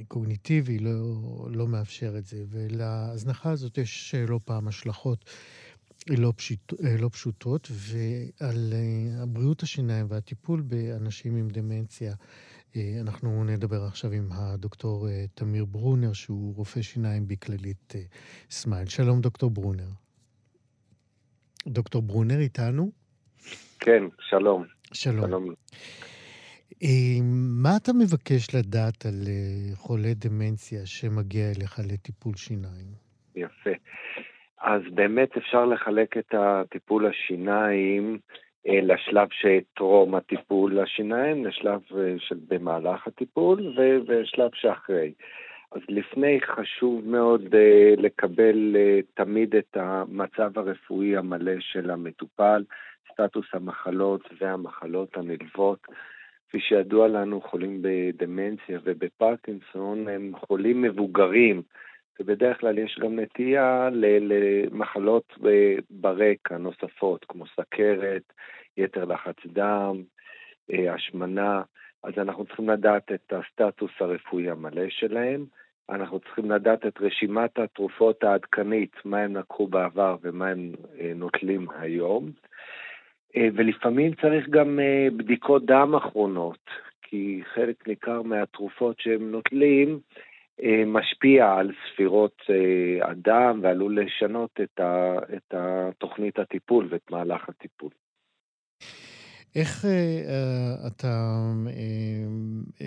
הקוגניטיבי 0.00 0.78
לא, 0.78 0.92
לא 1.50 1.68
מאפשר 1.68 2.18
את 2.18 2.26
זה. 2.26 2.44
ולהזנחה 2.48 3.50
הזאת 3.50 3.78
יש 3.78 4.14
לא 4.14 4.40
פעם 4.44 4.68
השלכות. 4.68 5.24
לא, 6.08 6.32
פשיט, 6.36 6.72
לא 6.98 7.08
פשוטות, 7.08 7.68
ועל 7.70 8.72
בריאות 9.28 9.62
השיניים 9.62 10.06
והטיפול 10.08 10.60
באנשים 10.60 11.36
עם 11.36 11.48
דמנציה 11.48 12.14
אנחנו 13.00 13.44
נדבר 13.44 13.82
עכשיו 13.82 14.12
עם 14.12 14.28
הדוקטור 14.32 15.08
תמיר 15.34 15.64
ברונר, 15.64 16.12
שהוא 16.12 16.56
רופא 16.56 16.82
שיניים 16.82 17.28
בכללית 17.28 17.94
סמייל. 18.50 18.86
שלום, 18.88 19.20
דוקטור 19.20 19.50
ברונר. 19.50 19.88
דוקטור 21.66 22.02
ברונר 22.02 22.38
איתנו? 22.38 22.90
כן, 23.80 24.02
שלום. 24.20 24.64
שלום. 24.92 25.26
שלום. 25.26 25.54
מה 27.62 27.76
אתה 27.82 27.92
מבקש 27.92 28.54
לדעת 28.54 29.06
על 29.06 29.22
חולה 29.74 30.12
דמנציה 30.14 30.86
שמגיע 30.86 31.44
אליך 31.56 31.78
לטיפול 31.78 32.34
שיניים? 32.36 32.86
יפה. 33.36 33.70
אז 34.60 34.82
באמת 34.94 35.36
אפשר 35.36 35.64
לחלק 35.64 36.16
את 36.16 36.34
הטיפול 36.38 37.06
השיניים 37.06 38.18
אה, 38.68 38.80
לשלב 38.82 39.28
שטרום 39.30 40.14
הטיפול 40.14 40.80
לשיניים, 40.80 41.46
לשלב 41.46 41.80
אה, 41.96 42.14
של 42.18 42.36
במהלך 42.48 43.06
הטיפול 43.06 43.76
ושלב 44.06 44.50
שאחרי. 44.54 45.12
אז 45.72 45.80
לפני 45.88 46.40
חשוב 46.40 47.08
מאוד 47.08 47.42
לקבל 47.96 48.76
תמיד 49.14 49.54
את 49.56 49.76
המצב 49.76 50.58
הרפואי 50.58 51.16
המלא 51.16 51.60
של 51.60 51.90
המטופל, 51.90 52.64
סטטוס 53.12 53.46
המחלות 53.52 54.20
והמחלות 54.40 55.16
הנלוות. 55.16 55.78
כפי 56.54 56.62
שידוע 56.62 57.08
לנו, 57.08 57.40
חולים 57.40 57.82
בדמנציה 57.82 58.78
ובפרקינסון 58.84 60.08
הם 60.08 60.32
חולים 60.36 60.82
מבוגרים, 60.82 61.62
ובדרך 62.20 62.60
כלל 62.60 62.78
יש 62.78 62.98
גם 63.02 63.18
נטייה 63.18 63.88
למחלות 63.92 65.38
ברקע 65.90 66.58
נוספות, 66.58 67.24
כמו 67.28 67.44
סכרת, 67.46 68.22
יתר 68.76 69.04
לחץ 69.04 69.36
דם, 69.46 70.02
אה, 70.72 70.94
השמנה, 70.94 71.62
אז 72.02 72.12
אנחנו 72.18 72.44
צריכים 72.44 72.70
לדעת 72.70 73.12
את 73.12 73.32
הסטטוס 73.32 73.90
הרפואי 74.00 74.50
המלא 74.50 74.88
שלהם. 74.88 75.44
אנחנו 75.90 76.20
צריכים 76.20 76.50
לדעת 76.50 76.86
את 76.86 77.00
רשימת 77.00 77.58
התרופות 77.58 78.24
העדכנית, 78.24 78.96
מה 79.04 79.18
הם 79.18 79.36
לקחו 79.36 79.66
בעבר 79.66 80.16
ומה 80.22 80.48
הם 80.48 80.72
אה, 81.00 81.12
נוטלים 81.14 81.66
היום. 81.78 82.30
אה, 83.36 83.48
ולפעמים 83.54 84.12
צריך 84.22 84.48
גם 84.48 84.78
בדיקות 85.16 85.66
דם 85.66 85.94
אחרונות, 85.94 86.70
כי 87.02 87.40
חלק 87.54 87.88
ניכר 87.88 88.22
מהתרופות 88.22 89.00
שהם 89.00 89.30
נוטלים 89.30 90.00
אה, 90.62 90.82
משפיע 90.86 91.52
על 91.52 91.72
ספירות 91.92 92.42
אה, 92.50 93.10
הדם 93.10 93.60
ועלול 93.62 94.00
לשנות 94.00 94.60
את, 94.62 94.80
ה, 94.80 95.18
את 95.36 95.54
התוכנית 95.56 96.38
הטיפול 96.38 96.88
ואת 96.90 97.10
מהלך 97.10 97.48
הטיפול. 97.48 97.90
איך 99.56 99.84
uh, 99.84 100.86
אתה 100.86 101.40
uh, 101.66 101.70
uh, 102.80 102.84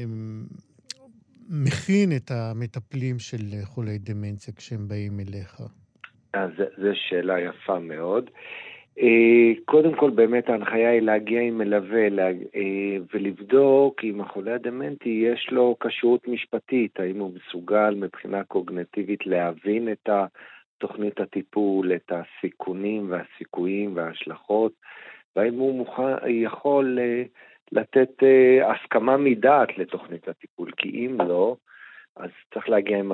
מכין 1.49 2.09
את 2.15 2.31
המטפלים 2.31 3.19
של 3.19 3.37
חולי 3.63 3.97
דמנציה 3.97 4.53
כשהם 4.53 4.87
באים 4.87 5.19
אליך? 5.19 5.61
אז 6.33 6.49
זו 6.57 6.89
שאלה 6.93 7.39
יפה 7.39 7.79
מאוד. 7.79 8.29
אה, 8.29 8.31
קודם 9.65 9.95
כל, 9.95 10.09
באמת 10.09 10.49
ההנחיה 10.49 10.89
היא 10.89 11.01
להגיע 11.01 11.41
עם 11.41 11.57
מלווה 11.57 12.09
לה, 12.09 12.27
אה, 12.27 12.97
ולבדוק 13.13 14.03
אם 14.03 14.21
החולה 14.21 14.55
הדמנטי 14.55 15.09
יש 15.09 15.49
לו 15.51 15.75
כשרות 15.79 16.27
משפטית, 16.27 16.99
האם 16.99 17.19
הוא 17.19 17.31
מסוגל 17.33 17.95
מבחינה 17.95 18.43
קוגנטיבית 18.43 19.25
להבין 19.25 19.91
את 19.91 20.09
תוכנית 20.77 21.19
הטיפול, 21.19 21.91
את 21.95 22.11
הסיכונים 22.11 23.11
והסיכויים 23.11 23.95
וההשלכות, 23.95 24.71
והאם 25.35 25.53
הוא 25.53 25.75
מוכן, 25.77 26.27
יכול 26.27 26.99
אה, 27.01 27.23
לתת 27.71 28.23
הסכמה 28.65 29.17
מדעת 29.17 29.77
לתוכנית 29.77 30.27
הטיפול, 30.27 30.71
כי 30.77 30.89
אם 30.89 31.17
לא, 31.27 31.55
אז 32.15 32.29
צריך 32.53 32.69
להגיע 32.69 32.99
עם 32.99 33.11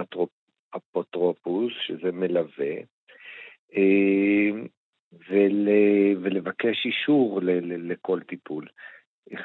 אפוטרופוס, 0.76 1.74
שזה 1.86 2.12
מלווה. 2.12 2.76
ול, 5.30 5.68
ולבקש 6.22 6.86
אישור 6.86 7.42
ל, 7.42 7.50
ל, 7.50 7.92
לכל 7.92 8.20
טיפול. 8.20 8.68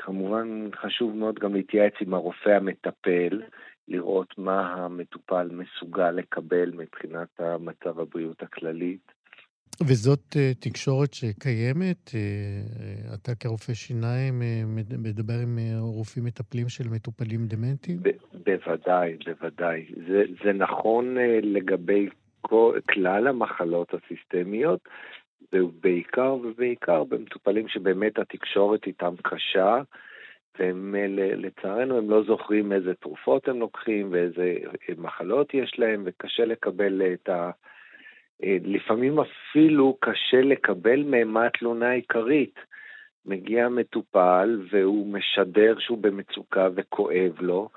כמובן 0.04 0.68
חשוב 0.74 1.16
מאוד 1.16 1.38
גם 1.38 1.54
להתייעץ 1.54 1.92
עם 2.00 2.14
הרופא 2.14 2.50
המטפל, 2.50 3.42
לראות 3.88 4.38
מה 4.38 4.74
המטופל 4.74 5.50
מסוגל 5.52 6.10
לקבל 6.10 6.70
מבחינת 6.70 7.28
המצב 7.38 8.00
הבריאות 8.00 8.42
הכללית. 8.42 9.12
וזאת 9.82 10.32
uh, 10.32 10.38
תקשורת 10.60 11.14
שקיימת? 11.14 12.08
Uh, 12.08 13.14
אתה 13.14 13.34
כרופא 13.34 13.74
שיניים 13.74 14.42
מדבר 14.98 15.34
עם 15.42 15.58
רופאים 15.78 16.24
מטפלים 16.24 16.68
של 16.68 16.88
מטופלים 16.88 17.46
דמנטיים? 17.46 17.98
בוודאי, 18.32 19.16
בוודאי. 19.26 19.86
זה, 20.08 20.22
זה 20.44 20.52
נכון 20.52 21.16
לגבי 21.42 22.08
כל, 22.40 22.78
כלל 22.90 23.26
המחלות 23.26 23.94
הסיסטמיות, 23.94 24.80
ובעיקר 25.52 26.34
ובעיקר 26.34 27.04
במטופלים 27.04 27.68
שבאמת 27.68 28.18
התקשורת 28.18 28.86
איתם 28.86 29.14
קשה, 29.22 29.80
והם 30.58 30.94
לצערנו 31.16 31.98
הם 31.98 32.10
לא 32.10 32.22
זוכרים 32.22 32.72
איזה 32.72 32.94
תרופות 32.94 33.48
הם 33.48 33.60
לוקחים 33.60 34.08
ואיזה 34.10 34.54
מחלות 34.98 35.54
יש 35.54 35.78
להם, 35.78 36.02
וקשה 36.06 36.44
לקבל 36.44 37.02
את 37.14 37.28
ה... 37.28 37.50
לפעמים 38.42 39.18
אפילו 39.18 39.96
קשה 40.00 40.40
לקבל 40.40 41.02
מהם 41.02 41.28
מה 41.28 41.46
התלונה 41.46 41.90
העיקרית. 41.90 42.58
מגיע 43.26 43.68
מטופל 43.68 44.60
והוא 44.70 45.12
משדר 45.12 45.78
שהוא 45.78 45.98
במצוקה 45.98 46.68
וכואב 46.74 47.40
לו, 47.40 47.68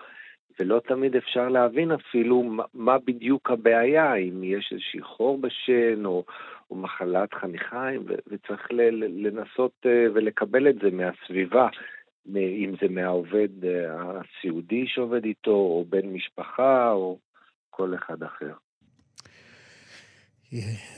ולא 0.59 0.81
תמיד 0.87 1.15
אפשר 1.15 1.49
להבין 1.49 1.91
אפילו 1.91 2.43
מה 2.73 2.97
בדיוק 2.97 3.51
הבעיה, 3.51 4.15
אם 4.15 4.43
יש 4.43 4.69
איזושהי 4.71 5.01
חור 5.01 5.37
בשן 5.37 6.05
או, 6.05 6.23
או 6.71 6.75
מחלת 6.75 7.33
חניכיים, 7.33 8.05
וצריך 8.27 8.67
לנסות 8.97 9.71
אה, 9.85 10.05
ולקבל 10.13 10.69
את 10.69 10.75
זה 10.83 10.91
מהסביבה, 10.91 11.67
אם 12.35 12.73
זה 12.81 12.87
מהעובד 12.89 13.65
אה, 13.65 14.19
הסיעודי 14.19 14.87
שעובד 14.87 15.23
איתו, 15.25 15.51
או 15.51 15.85
בן 15.89 16.07
משפחה, 16.07 16.91
או 16.91 17.19
כל 17.69 17.95
אחד 17.95 18.23
אחר. 18.23 18.53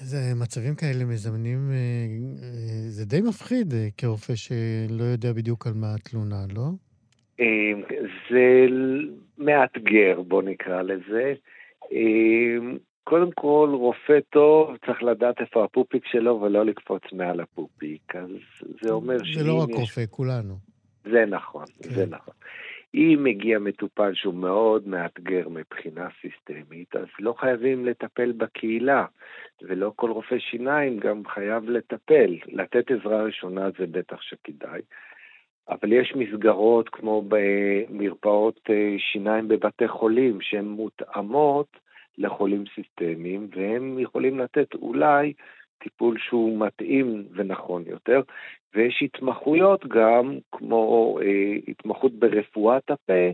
זה 0.01 0.17
מצבים 0.41 0.75
כאלה 0.75 1.05
מזמנים, 1.05 1.59
אה, 1.71 2.07
זה 2.89 3.05
די 3.05 3.21
מפחיד 3.21 3.73
כרופא 3.97 4.33
שלא 4.35 5.03
יודע 5.03 5.33
בדיוק 5.33 5.67
על 5.67 5.73
מה 5.73 5.87
התלונה, 5.95 6.45
לא? 6.55 6.69
זה 8.29 8.65
מאתגר, 9.37 10.21
בוא 10.21 10.43
נקרא 10.43 10.81
לזה. 10.81 11.33
קודם 13.03 13.31
כל, 13.31 13.69
רופא 13.73 14.19
טוב 14.29 14.77
צריך 14.85 15.03
לדעת 15.03 15.41
איפה 15.41 15.63
הפופיק 15.63 16.05
שלו 16.05 16.41
ולא 16.41 16.65
לקפוץ 16.65 17.03
מעל 17.13 17.39
הפופיק. 17.39 18.15
אז 18.15 18.29
זה 18.81 18.91
אומר 18.91 19.23
ש... 19.23 19.37
זה 19.37 19.43
לא 19.47 19.63
רק 19.63 19.69
יש... 19.69 19.75
רופא, 19.75 20.03
כולנו. 20.09 20.55
זה 21.03 21.25
נכון, 21.25 21.65
כן. 21.83 21.89
זה 21.89 22.05
נכון. 22.09 22.33
אם 22.95 23.19
מגיע 23.23 23.59
מטופל 23.59 24.13
שהוא 24.13 24.33
מאוד 24.33 24.87
מאתגר 24.87 25.49
מבחינה 25.49 26.07
סיסטמית, 26.21 26.95
אז 26.95 27.05
לא 27.19 27.33
חייבים 27.39 27.85
לטפל 27.85 28.31
בקהילה, 28.31 29.05
ולא 29.61 29.91
כל 29.95 30.11
רופא 30.11 30.39
שיניים 30.39 30.99
גם 30.99 31.21
חייב 31.25 31.69
לטפל. 31.69 32.37
לתת 32.47 32.91
עזרה 32.91 33.23
ראשונה 33.23 33.69
זה 33.79 33.85
בטח 33.87 34.21
שכדאי. 34.21 34.81
אבל 35.69 35.93
יש 35.93 36.13
מסגרות 36.15 36.89
כמו 36.89 37.23
במרפאות 37.27 38.59
אה, 38.69 38.95
שיניים 38.97 39.47
בבתי 39.47 39.87
חולים 39.87 40.41
שהן 40.41 40.65
מותאמות 40.65 41.82
לחולים 42.17 42.63
סיסטמיים, 42.75 43.47
והם 43.55 43.99
יכולים 43.99 44.39
לתת 44.39 44.73
אולי 44.73 45.33
טיפול 45.83 46.17
שהוא 46.19 46.59
מתאים 46.59 47.27
ונכון 47.31 47.83
יותר, 47.87 48.21
ויש 48.75 49.03
התמחויות 49.03 49.87
גם, 49.87 50.37
כמו 50.51 51.17
אה, 51.21 51.57
התמחות 51.67 52.13
ברפואת 52.13 52.91
הפה, 52.91 53.29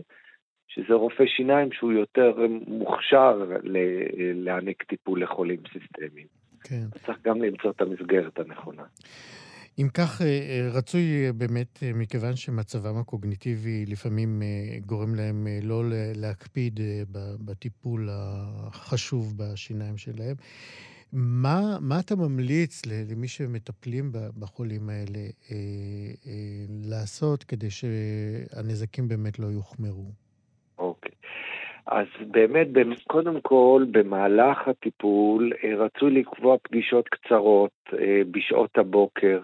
שזה 0.68 0.94
רופא 0.94 1.24
שיניים 1.26 1.72
שהוא 1.72 1.92
יותר 1.92 2.46
מוכשר 2.66 3.42
להעניק 4.34 4.82
טיפול 4.82 5.22
לחולים 5.22 5.58
סיסטמיים. 5.72 6.26
כן. 6.64 6.98
צריך 7.06 7.18
גם 7.22 7.42
למצוא 7.42 7.70
את 7.70 7.80
המסגרת 7.80 8.38
הנכונה. 8.38 8.82
אם 9.80 9.88
כך, 9.94 10.22
אה, 10.22 10.26
אה, 10.26 10.68
רצוי 10.78 11.26
אה, 11.26 11.32
באמת, 11.32 11.78
מכיוון 11.94 12.36
שמצבם 12.36 12.96
הקוגניטיבי 13.00 13.84
לפעמים 13.86 14.42
גורם 14.86 15.14
להם 15.14 15.46
לא 15.62 15.82
להקפיד 16.16 16.80
בטיפול 17.44 18.08
החשוב 18.10 19.34
בשיניים 19.38 19.96
שלהם, 19.96 20.36
מה, 21.12 21.60
מה 21.80 22.00
אתה 22.00 22.16
ממליץ 22.16 22.82
למי 22.86 23.28
שמטפלים 23.28 24.12
בחולים 24.40 24.88
האלה 24.90 25.24
לעשות 26.90 27.44
כדי 27.44 27.70
שהנזקים 27.70 29.08
באמת 29.08 29.38
לא 29.38 29.46
יוחמרו? 29.46 30.10
אוקיי. 30.78 31.12
אז 31.86 32.06
באמת, 32.30 32.68
קודם 33.06 33.40
כל, 33.40 33.84
במהלך 33.90 34.68
הטיפול 34.68 35.52
רצוי 35.78 36.10
לקבוע 36.10 36.56
פגישות 36.62 37.08
קצרות 37.08 37.90
בשעות 38.30 38.78
הבוקר. 38.78 39.40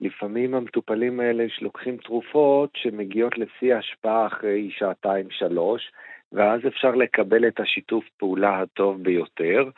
לפעמים 0.00 0.54
המטופלים 0.54 1.20
האלה 1.20 1.44
שלוקחים 1.48 1.96
תרופות 1.96 2.70
שמגיעות 2.76 3.38
לשיא 3.38 3.74
ההשפעה 3.74 4.26
אחרי 4.26 4.70
שעתיים-שלוש, 4.70 5.92
ואז 6.32 6.60
אפשר 6.66 6.90
לקבל 6.94 7.48
את 7.48 7.60
השיתוף 7.60 8.04
פעולה 8.18 8.60
הטוב 8.60 9.02
ביותר, 9.02 9.70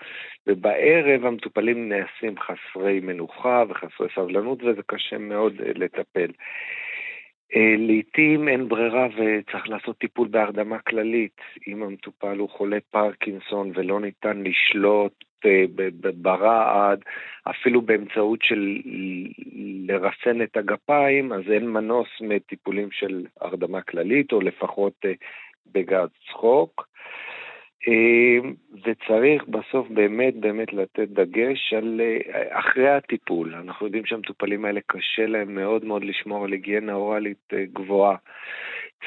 ובערב 0.47 1.25
המטופלים 1.25 1.89
נעשים 1.89 2.35
חסרי 2.39 3.01
מנוחה 3.01 3.65
וחסרי 3.69 4.09
סבלנות, 4.15 4.63
וזה 4.63 4.83
קשה 4.87 5.19
מאוד 5.19 5.61
אה, 5.61 5.71
לטפל. 5.75 6.31
אה, 7.57 7.75
לעתים 7.79 8.49
אין 8.49 8.69
ברירה 8.69 9.07
וצריך 9.07 9.69
לעשות 9.69 9.99
טיפול 9.99 10.29
בהרדמה 10.29 10.79
כללית. 10.79 11.41
אם 11.69 11.83
המטופל 11.83 12.39
הוא 12.39 12.49
חולה 12.49 12.79
פרקינסון 12.91 13.73
ולא 13.75 14.01
ניתן 14.01 14.43
לשלוט 14.43 15.25
ברעד, 16.15 16.99
אפילו 17.51 17.83
באמצעות 17.83 18.39
של 18.43 18.79
לרסן 19.89 20.43
את 20.43 20.57
הגפיים, 20.57 21.33
אז 21.33 21.43
אין 21.51 21.69
מנוס 21.69 22.09
מטיפולים 22.21 22.89
של 22.91 23.27
הרדמה 23.41 23.81
כללית, 23.81 24.33
או 24.33 24.41
לפחות 24.41 25.05
בגז 25.73 26.09
צחוק. 26.29 26.93
אמ, 27.89 28.55
וצריך 28.85 29.45
בסוף 29.49 29.89
באמת 29.89 30.35
באמת 30.37 30.73
לתת 30.73 31.09
דגש 31.09 31.73
על 31.77 32.01
אה, 32.01 32.59
אחרי 32.59 32.89
הטיפול. 32.89 33.55
אנחנו 33.55 33.87
יודעים 33.87 34.07
שהמטופלים 34.07 34.65
האלה 34.65 34.81
קשה 34.87 35.27
להם 35.27 35.55
מאוד 35.55 35.85
מאוד 35.85 36.05
לשמור 36.05 36.45
על 36.45 36.53
היגיינה 36.53 36.95
אוראלית 36.95 37.53
אה, 37.53 37.65
גבוהה. 37.73 38.17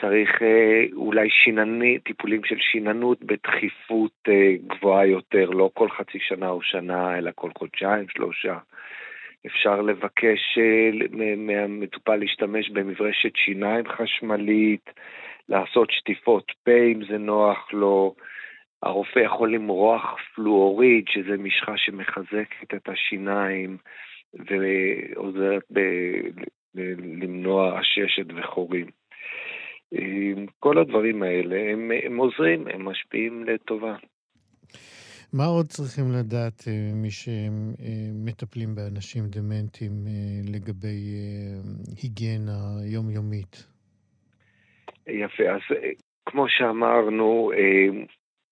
צריך 0.02 0.42
אה, 0.42 0.84
אולי 0.94 1.30
שינני, 1.30 2.00
טיפולים 2.00 2.44
של 2.44 2.58
שיננות 2.60 3.24
בדחיפות 3.24 4.30
גבוהה 4.68 5.06
יותר, 5.06 5.50
לא 5.50 5.70
כל 5.74 5.90
חצי 5.90 6.20
שנה 6.20 6.50
או 6.50 6.62
שנה, 6.62 7.18
אלא 7.18 7.32
כל 7.36 7.50
חודשיים, 7.58 8.06
שלושה. 8.10 8.58
אפשר 9.46 9.82
לבקש 9.82 10.58
מהמטופל 11.38 12.16
להשתמש 12.16 12.70
במברשת 12.70 13.36
שיניים 13.36 13.84
חשמלית, 13.88 14.90
לעשות 15.50 15.92
שטיפות 15.92 16.52
פה 16.64 16.72
אם 16.94 17.06
זה 17.10 17.18
נוח 17.18 17.74
לו. 17.74 18.16
הרופא 18.84 19.20
יכול 19.20 19.54
למרוח 19.54 20.16
פלואוריד, 20.36 21.06
שזה 21.08 21.38
משחה 21.38 21.78
שמחזקת 21.78 22.74
את 22.74 22.90
השיניים 22.90 23.78
ועוזרת 24.34 25.64
ב- 25.74 26.30
למנוע 27.22 27.80
עששת 27.80 28.26
וחורים. 28.36 28.86
כל 30.60 30.78
הדברים 30.78 31.24
האלה 31.24 31.71
הם, 31.71 31.91
הם 32.06 32.17
עוזרים, 32.17 32.67
הם 32.67 32.86
משפיעים 32.86 33.43
לטובה. 33.43 33.95
מה 35.34 35.45
עוד 35.45 35.65
צריכים 35.65 36.06
לדעת 36.12 36.67
אה, 36.67 36.91
מי 36.93 37.10
שמטפלים 37.12 38.76
באנשים 38.76 39.24
דמנטיים 39.30 39.91
אה, 40.08 40.54
לגבי 40.54 40.98
אה, 41.15 41.60
היגיינה 42.02 42.58
יומיומית? 42.93 43.67
יפה, 45.08 45.43
אז 45.43 45.62
כמו 46.26 46.45
שאמרנו, 46.50 47.52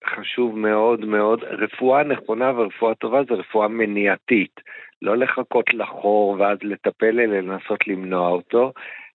חשוב 0.06 0.58
מאוד 0.58 1.06
מאוד, 1.06 1.44
רפואה 1.44 2.04
נכונה 2.04 2.52
ורפואה 2.52 2.96
טובה 2.96 3.24
זה 3.30 3.34
רפואה 3.34 3.68
מניעתית, 3.68 4.60
לא 5.02 5.18
לחכות 5.18 5.74
לחור 5.74 6.36
ואז 6.40 6.58
לטפל 6.62 7.20
אלא 7.20 7.40
לנסות 7.40 7.88
למנוע 7.88 8.30
אותו. 8.30 8.74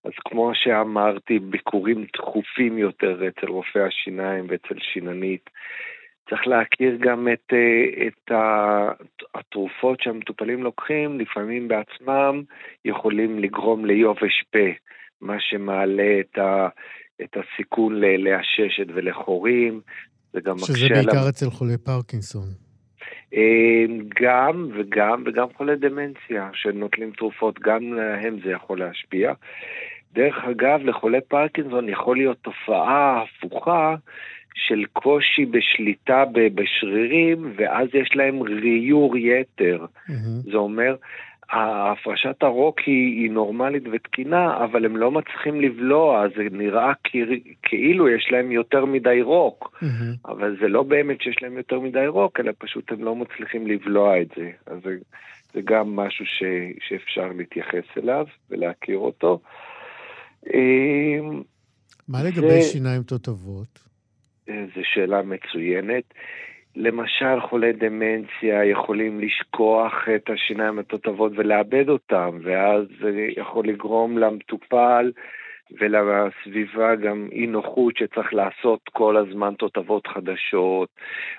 אז 0.09 0.12
כמו 0.25 0.53
שאמרתי, 0.55 1.38
ביקורים 1.38 2.07
תכופים 2.12 2.79
יותר 2.79 3.29
אצל 3.29 3.47
רופא 3.47 3.79
השיניים 3.79 4.47
ואצל 4.49 4.79
שיננית. 4.92 5.51
צריך 6.31 6.47
להכיר 6.47 6.97
גם 7.01 7.29
את, 7.33 7.53
אה, 7.53 8.07
את 8.07 8.33
התרופות 9.35 10.01
שהמטופלים 10.01 10.62
לוקחים, 10.62 11.21
לפעמים 11.21 11.68
בעצמם 11.68 12.42
יכולים 12.85 13.38
לגרום 13.38 13.85
ליובש 13.85 14.44
פה, 14.53 14.68
מה 15.21 15.37
שמעלה 15.38 16.21
את, 16.21 16.38
ה, 16.38 16.68
את 17.23 17.37
הסיכון 17.37 18.01
לעששת 18.01 18.87
ולחורים. 18.94 19.81
זה 20.33 20.40
גם 20.40 20.55
מקשה... 20.55 20.73
שזה 20.73 20.88
בעיקר 20.94 21.25
לה... 21.25 21.29
אצל 21.29 21.51
חולי 21.51 21.79
פרקינסון. 21.85 22.49
אה, 23.35 23.85
גם 24.23 24.68
וגם, 24.75 25.23
וגם 25.27 25.47
חולי 25.57 25.77
דמנציה 25.77 26.51
שנוטלים 26.53 27.11
תרופות, 27.11 27.59
גם 27.59 27.92
להם 27.92 28.38
זה 28.44 28.51
יכול 28.51 28.79
להשפיע. 28.79 29.33
דרך 30.12 30.44
אגב, 30.44 30.81
לחולי 30.85 31.21
פרקינסון 31.29 31.88
יכול 31.88 32.16
להיות 32.16 32.37
תופעה 32.42 33.23
הפוכה 33.23 33.94
של 34.55 34.85
קושי 34.92 35.44
בשליטה 35.44 36.25
בשרירים, 36.35 37.53
ואז 37.57 37.88
יש 37.94 38.11
להם 38.14 38.42
ריור 38.42 39.16
יתר. 39.16 39.85
Mm-hmm. 39.85 40.51
זה 40.51 40.57
אומר, 40.57 40.97
הפרשת 41.51 42.42
הרוק 42.42 42.81
היא, 42.81 43.23
היא 43.23 43.31
נורמלית 43.31 43.83
ותקינה, 43.92 44.64
אבל 44.64 44.85
הם 44.85 44.97
לא 44.97 45.11
מצליחים 45.11 45.61
לבלוע, 45.61 46.29
זה 46.37 46.42
נראה 46.51 46.92
כאילו 47.62 48.09
יש 48.09 48.29
להם 48.31 48.53
יותר 48.53 48.85
מדי 48.85 49.23
רוק, 49.23 49.79
mm-hmm. 49.83 50.31
אבל 50.31 50.57
זה 50.61 50.68
לא 50.68 50.83
באמת 50.83 51.23
שיש 51.23 51.42
להם 51.42 51.57
יותר 51.57 51.81
מדי 51.81 52.07
רוק, 52.07 52.40
אלא 52.40 52.53
פשוט 52.59 52.92
הם 52.92 53.05
לא 53.05 53.16
מצליחים 53.16 53.66
לבלוע 53.66 54.21
את 54.21 54.29
זה. 54.37 54.51
אז 54.66 54.79
זה, 54.85 54.97
זה 55.53 55.61
גם 55.64 55.97
משהו 55.97 56.27
ש, 56.27 56.42
שאפשר 56.81 57.33
להתייחס 57.37 57.85
אליו 57.97 58.27
ולהכיר 58.51 58.99
אותו. 58.99 59.40
מה 62.09 62.22
לגבי 62.22 62.62
שיניים 62.62 63.03
תותבות? 63.03 63.79
אה, 64.48 64.64
זו 64.74 64.81
שאלה 64.85 65.22
מצוינת. 65.22 66.05
למשל, 66.77 67.40
חולי 67.48 67.72
דמנציה 67.72 68.64
יכולים 68.64 69.20
לשכוח 69.20 69.92
את 70.16 70.31
השיניים 70.31 70.79
התותבות 70.79 71.33
ולאבד 71.37 71.88
אותם, 71.88 72.38
ואז 72.42 72.85
זה 73.01 73.27
יכול 73.37 73.68
לגרום 73.68 74.18
למטופל 74.18 75.12
ולסביבה 75.70 76.94
גם 76.94 77.28
אי 77.33 77.46
נוחות 77.46 77.96
שצריך 77.96 78.35
לעשות 78.35 78.81
כל 78.92 79.16
הזמן 79.16 79.54
תותבות 79.54 80.07
חדשות, 80.07 80.88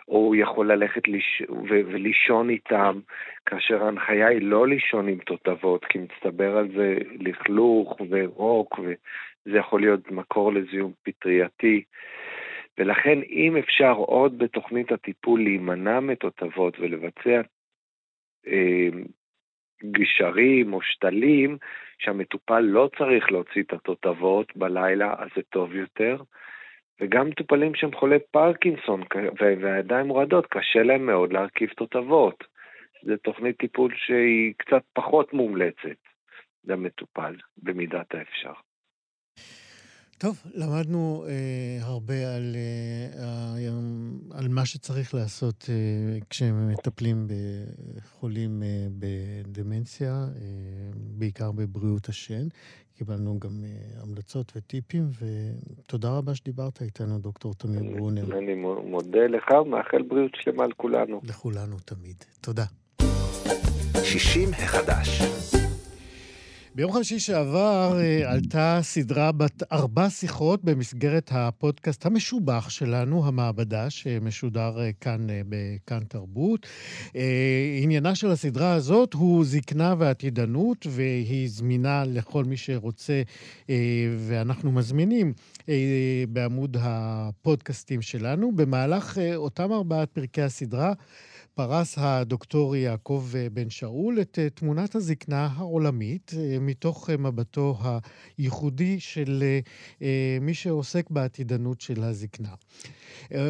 או 0.07 0.17
הוא 0.17 0.35
יכול 0.35 0.71
ללכת 0.71 1.07
לש... 1.07 1.41
ולישון 1.69 2.49
איתם, 2.49 2.99
כאשר 3.45 3.83
ההנחיה 3.83 4.27
היא 4.27 4.41
לא 4.41 4.67
לישון 4.67 5.07
עם 5.07 5.17
תותבות, 5.17 5.85
כי 5.85 5.99
מצטבר 5.99 6.57
על 6.57 6.67
זה 6.75 6.97
לכלוך 7.19 8.01
ורוק, 8.09 8.79
וזה 8.79 9.57
יכול 9.57 9.81
להיות 9.81 10.11
מקור 10.11 10.53
לזיהום 10.53 10.91
פטרייתי. 11.03 11.83
ולכן 12.77 13.19
אם 13.29 13.57
אפשר 13.57 13.91
עוד 13.91 14.37
בתוכנית 14.37 14.91
הטיפול 14.91 15.43
להימנע 15.43 15.99
מתותבות 15.99 16.79
ולבצע 16.79 17.41
אה, 18.47 18.89
גשרים 19.83 20.73
או 20.73 20.81
שתלים, 20.81 21.57
שהמטופל 21.99 22.59
לא 22.59 22.89
צריך 22.97 23.31
להוציא 23.31 23.63
את 23.63 23.73
התותבות 23.73 24.57
בלילה, 24.57 25.15
אז 25.17 25.29
זה 25.35 25.41
טוב 25.49 25.75
יותר. 25.75 26.21
וגם 27.01 27.29
מטופלים 27.29 27.75
שהם 27.75 27.95
חולי 27.95 28.17
פרקינסון 28.31 29.03
והידיים 29.37 30.09
רועדות, 30.09 30.45
קשה 30.45 30.83
להם 30.83 31.05
מאוד 31.05 31.33
להרכיב 31.33 31.69
תותבות. 31.69 32.43
זו 33.03 33.17
תוכנית 33.17 33.57
טיפול 33.57 33.93
שהיא 33.95 34.53
קצת 34.57 34.83
פחות 34.93 35.33
מומלצת 35.33 35.99
למטופל, 36.65 37.35
במידת 37.57 38.15
האפשר. 38.15 38.53
טוב, 40.19 40.43
למדנו 40.55 41.25
אה, 41.27 41.85
הרבה 41.85 42.35
על, 42.35 42.55
אה, 42.55 44.37
על 44.37 44.47
מה 44.47 44.65
שצריך 44.65 45.13
לעשות 45.13 45.65
אה, 45.69 46.19
כשמטפלים 46.29 47.27
בחולים 47.95 48.63
אה, 48.63 48.87
בדמנציה, 48.99 50.11
אה, 50.11 50.27
בעיקר 51.17 51.51
בבריאות 51.51 52.09
השן. 52.09 52.47
קיבלנו 52.97 53.39
גם 53.39 53.63
אה, 53.63 54.01
המלצות 54.01 54.51
וטיפים, 54.55 55.03
ותודה 55.19 56.09
רבה 56.09 56.35
שדיברת 56.35 56.81
איתנו, 56.81 57.19
דוקטור 57.19 57.53
תמיר 57.53 57.83
ברונר. 57.95 58.37
אני 58.37 58.55
מודה 58.85 59.27
לך 59.27 59.51
ומאחל 59.61 60.01
בריאות 60.01 60.31
שלמה 60.35 60.67
לכולנו. 60.67 61.21
לכולנו 61.23 61.75
תמיד. 61.85 62.15
תודה. 62.41 62.65
60 64.03 64.49
החדש. 64.53 65.21
ביום 66.79 66.91
חמישי 66.91 67.19
שעבר 67.19 67.99
אה, 67.99 68.31
עלתה 68.31 68.79
סדרה 68.81 69.31
בת 69.31 69.63
ארבע 69.71 70.09
שיחות 70.09 70.63
במסגרת 70.63 71.31
הפודקאסט 71.33 72.05
המשובח 72.05 72.69
שלנו, 72.69 73.27
המעבדה, 73.27 73.89
שמשודר 73.89 74.79
אה, 74.79 74.89
כאן 75.01 75.29
אה, 75.29 75.41
בכאן 75.49 76.03
תרבות. 76.03 76.67
עניינה 77.81 78.15
של 78.15 78.31
הסדרה 78.31 78.73
הזאת 78.73 79.13
הוא 79.13 79.45
זקנה 79.45 79.95
ועתידנות, 79.97 80.87
והיא 80.89 81.49
זמינה 81.49 82.03
לכל 82.07 82.43
מי 82.43 82.57
שרוצה, 82.57 83.21
ואנחנו 84.27 84.71
מזמינים 84.71 85.33
בעמוד 86.29 86.77
הפודקאסטים 86.79 88.01
שלנו. 88.01 88.51
במהלך 88.55 89.17
אותם 89.35 89.71
ארבעת 89.71 90.09
פרקי 90.09 90.41
הסדרה, 90.41 90.93
פרס 91.59 91.97
הדוקטור 91.97 92.75
יעקב 92.75 93.25
בן 93.53 93.69
שאול 93.69 94.21
את 94.21 94.39
אה, 94.39 94.49
תמונת 94.49 94.95
הזקנה 94.95 95.49
העולמית 95.55 96.31
אה, 96.37 96.57
מתוך 96.61 97.09
אה, 97.09 97.17
מבטו 97.17 97.77
הייחודי 98.37 98.99
של 98.99 99.43
מי 100.41 100.53
שעוסק 100.53 101.09
בעתידנות 101.09 101.81
של 101.81 102.03
הזקנה. 102.03 102.53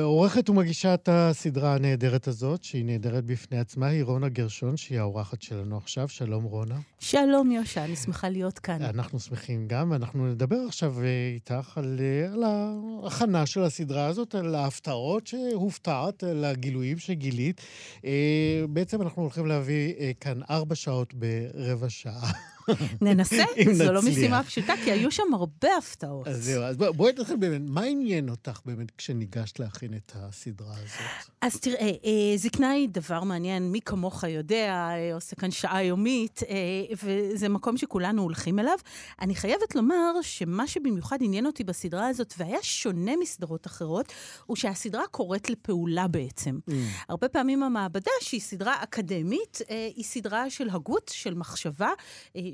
עורכת 0.02 0.50
ומגישת 0.50 1.10
הסדרה 1.12 1.76
הנהדרת 1.76 2.28
הזאת, 2.28 2.64
שהיא 2.64 2.86
נהדרת 2.86 3.26
בפני 3.26 3.60
עצמה, 3.60 3.88
היא 3.88 4.04
רונה 4.04 4.30
גרשון, 4.30 4.78
שהיא 4.78 5.00
האורחת 5.00 5.42
שלנו 5.42 5.78
עכשיו. 5.78 6.08
שלום, 6.08 6.44
רונה. 6.44 6.80
שלום, 7.00 7.52
יושע, 7.52 7.86
אני 7.86 7.96
שמחה 7.96 8.30
להיות 8.30 8.60
כאן. 8.60 8.82
אנחנו 8.82 9.20
שמחים 9.20 9.68
גם, 9.68 9.92
ואנחנו 9.92 10.28
נדבר 10.28 10.58
עכשיו 10.68 10.96
איתך 11.34 11.78
על, 11.78 12.00
על 12.34 12.44
ההכנה 12.44 13.46
של 13.46 13.64
הסדרה 13.64 14.06
הזאת, 14.06 14.36
על 14.36 14.56
ההפתעות 14.56 15.28
שהופתעת, 15.28 16.24
על 16.24 16.46
הגילויים 16.46 16.98
שגילית. 16.98 17.62
אה, 18.06 18.64
בעצם 18.70 19.02
אנחנו 19.02 19.22
הולכים 19.22 19.46
להביא 19.46 19.94
אה, 20.00 20.12
כאן 20.20 20.40
ארבע 20.50 20.76
שעות 20.76 21.14
ברבע 21.14 21.90
שעה. 21.90 22.32
ננסה, 23.02 23.44
זו 23.74 23.92
לא 23.92 24.02
משימה 24.02 24.44
פשוטה, 24.44 24.74
כי 24.84 24.92
היו 24.92 25.12
שם 25.12 25.34
הרבה 25.34 25.78
הפתעות. 25.78 26.28
אז 26.28 26.44
זהו, 26.46 26.64
אז 26.64 26.78
בואי 26.78 27.14
נתחיל 27.20 27.36
באמת, 27.36 27.62
מה 27.66 27.82
עניין 27.82 28.30
אותך 28.30 28.60
באמת 28.66 28.92
כשניגשת 28.98 29.60
להכין 29.60 29.94
את 29.94 30.12
הסדרה 30.16 30.74
הזאת? 30.74 31.30
אז 31.42 31.60
תראה, 31.60 31.90
אה, 32.06 32.38
זקנה 32.38 32.70
היא 32.70 32.90
דבר 32.92 33.24
מעניין, 33.24 33.72
מי 33.72 33.82
כמוך 33.82 34.24
יודע, 34.24 34.90
אה, 34.92 35.14
עושה 35.14 35.36
כאן 35.36 35.52
שעה 35.52 35.84
יומית, 35.84 36.44
אה, 36.50 36.56
וזה 37.04 37.50
מקום 37.50 37.78
שכולנו 37.78 38.22
הולכים 38.22 38.60
אליו. 38.60 38.78
אני 39.22 39.36
חייבת 39.36 39.76
לומר 39.76 40.22
שמה 40.22 40.68
שבמיוחד 40.68 41.18
עניין 41.22 41.46
אותי 41.46 41.64
בסדרה 41.64 42.08
הזאת, 42.08 42.34
והיה 42.38 42.58
שונה 42.62 43.12
מסדרות 43.22 43.68
אחרות, 43.68 44.14
הוא 44.46 44.58
שהסדרה 44.58 45.08
קוראת 45.12 45.50
לפעולה 45.50 46.08
בעצם. 46.08 46.60
Mm. 46.70 46.74
הרבה 47.10 47.30
פעמים 47.30 47.64
המעבדה, 47.64 48.12
שהיא 48.22 48.42
סדרה 48.42 48.84
אקדמית, 48.84 49.60
היא 49.96 50.04
סדרה 50.04 50.50
של 50.50 50.70
הגות, 50.70 51.12
של 51.14 51.34
מחשבה, 51.34 51.90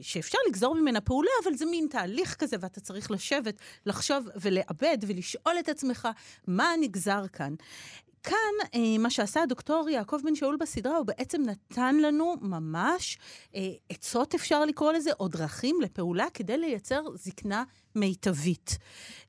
שאפשר 0.05 0.37
לגזור 0.47 0.75
ממנה 0.75 1.01
פעולה, 1.01 1.29
אבל 1.43 1.55
זה 1.55 1.65
מין 1.65 1.87
תהליך 1.89 2.35
כזה, 2.35 2.57
ואתה 2.59 2.81
צריך 2.81 3.11
לשבת, 3.11 3.55
לחשוב 3.85 4.27
ולעבד 4.41 4.97
ולשאול 5.01 5.55
את 5.59 5.69
עצמך, 5.69 6.07
מה 6.47 6.73
נגזר 6.81 7.27
כאן? 7.33 7.53
כאן, 8.25 8.67
אה, 8.75 8.97
מה 8.99 9.09
שעשה 9.09 9.43
הדוקטור 9.43 9.89
יעקב 9.89 10.17
בן 10.23 10.35
שאול 10.35 10.57
בסדרה, 10.59 10.97
הוא 10.97 11.05
בעצם 11.05 11.41
נתן 11.41 11.95
לנו 11.95 12.35
ממש 12.41 13.17
אה, 13.55 13.61
עצות, 13.89 14.35
אפשר 14.35 14.65
לקרוא 14.65 14.93
לזה, 14.93 15.11
או 15.19 15.27
דרכים 15.27 15.81
לפעולה 15.81 16.25
כדי 16.33 16.57
לייצר 16.57 17.03
זקנה 17.15 17.63
מיטבית. 17.95 18.77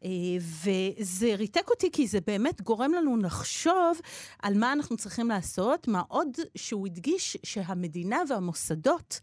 אה, 0.05 0.09
וזה 0.41 1.35
ריתק 1.35 1.71
אותי 1.71 1.91
כי 1.93 2.07
זה 2.07 2.19
באמת 2.27 2.63
גורם 2.63 2.93
לנו 2.93 3.17
לחשוב 3.17 4.01
על 4.43 4.59
מה 4.59 4.73
אנחנו 4.73 4.97
צריכים 4.97 5.29
לעשות, 5.29 5.89
מה 5.89 6.03
עוד 6.09 6.29
שהוא 6.55 6.87
הדגיש 6.87 7.37
שהמדינה 7.43 8.23
והמוסדות 8.29 9.21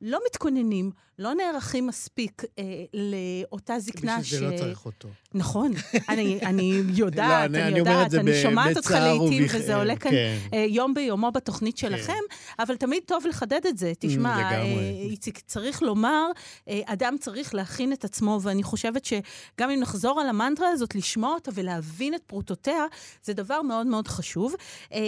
לא 0.00 0.18
מתכוננים, 0.26 0.90
לא 1.18 1.34
נערכים 1.34 1.86
מספיק 1.86 2.42
אה, 2.58 2.64
לאותה 2.94 3.78
זקנה 3.78 4.24
ש... 4.24 4.34
בשביל 4.34 4.48
זה 4.48 4.54
לא 4.54 4.58
צריך 4.58 4.86
אותו. 4.86 5.08
נכון, 5.34 5.72
אני, 6.08 6.38
אני 6.42 6.82
יודעת, 6.94 7.50
לא, 7.50 7.58
אני, 7.58 7.68
אני 7.68 7.78
יודעת, 7.78 8.14
אני, 8.14 8.20
אני 8.20 8.42
שומעת 8.42 8.76
אותך 8.76 8.90
לעיתים, 8.90 9.42
ובכ... 9.44 9.54
וזה 9.54 9.76
עולה 9.76 9.96
כאן 9.96 10.10
כן. 10.10 10.38
אה, 10.52 10.66
יום 10.68 10.94
ביומו 10.94 11.30
בתוכנית 11.30 11.80
כן. 11.80 11.88
שלכם, 11.88 12.12
כן. 12.12 12.62
אבל 12.62 12.76
תמיד 12.76 13.02
טוב 13.06 13.26
לחדד 13.26 13.66
את 13.66 13.78
זה. 13.78 13.92
תשמע, 13.98 14.36
mm, 14.36 14.54
אה, 14.54 14.62
איציק, 15.00 15.38
צריך 15.46 15.82
לומר, 15.82 16.26
אה, 16.68 16.80
אדם 16.86 17.16
צריך 17.20 17.54
להכין 17.54 17.92
את 17.92 18.04
עצמו, 18.04 18.38
ואני 18.42 18.62
חושבת 18.62 19.04
שגם 19.04 19.70
אם 19.70 19.80
נחזור 19.80 20.20
על 20.20 20.28
המנטרה 20.28 20.68
הזאת, 20.68 20.94
לשמוע 20.94 21.34
אותה 21.34 21.50
ולהבין 21.54 22.14
את 22.14 22.22
פרוטותיה, 22.26 22.84
זה 23.24 23.32
דבר 23.32 23.62
מאוד 23.62 23.86
מאוד 23.86 24.08
חשוב. 24.08 24.54
אה, 24.92 25.00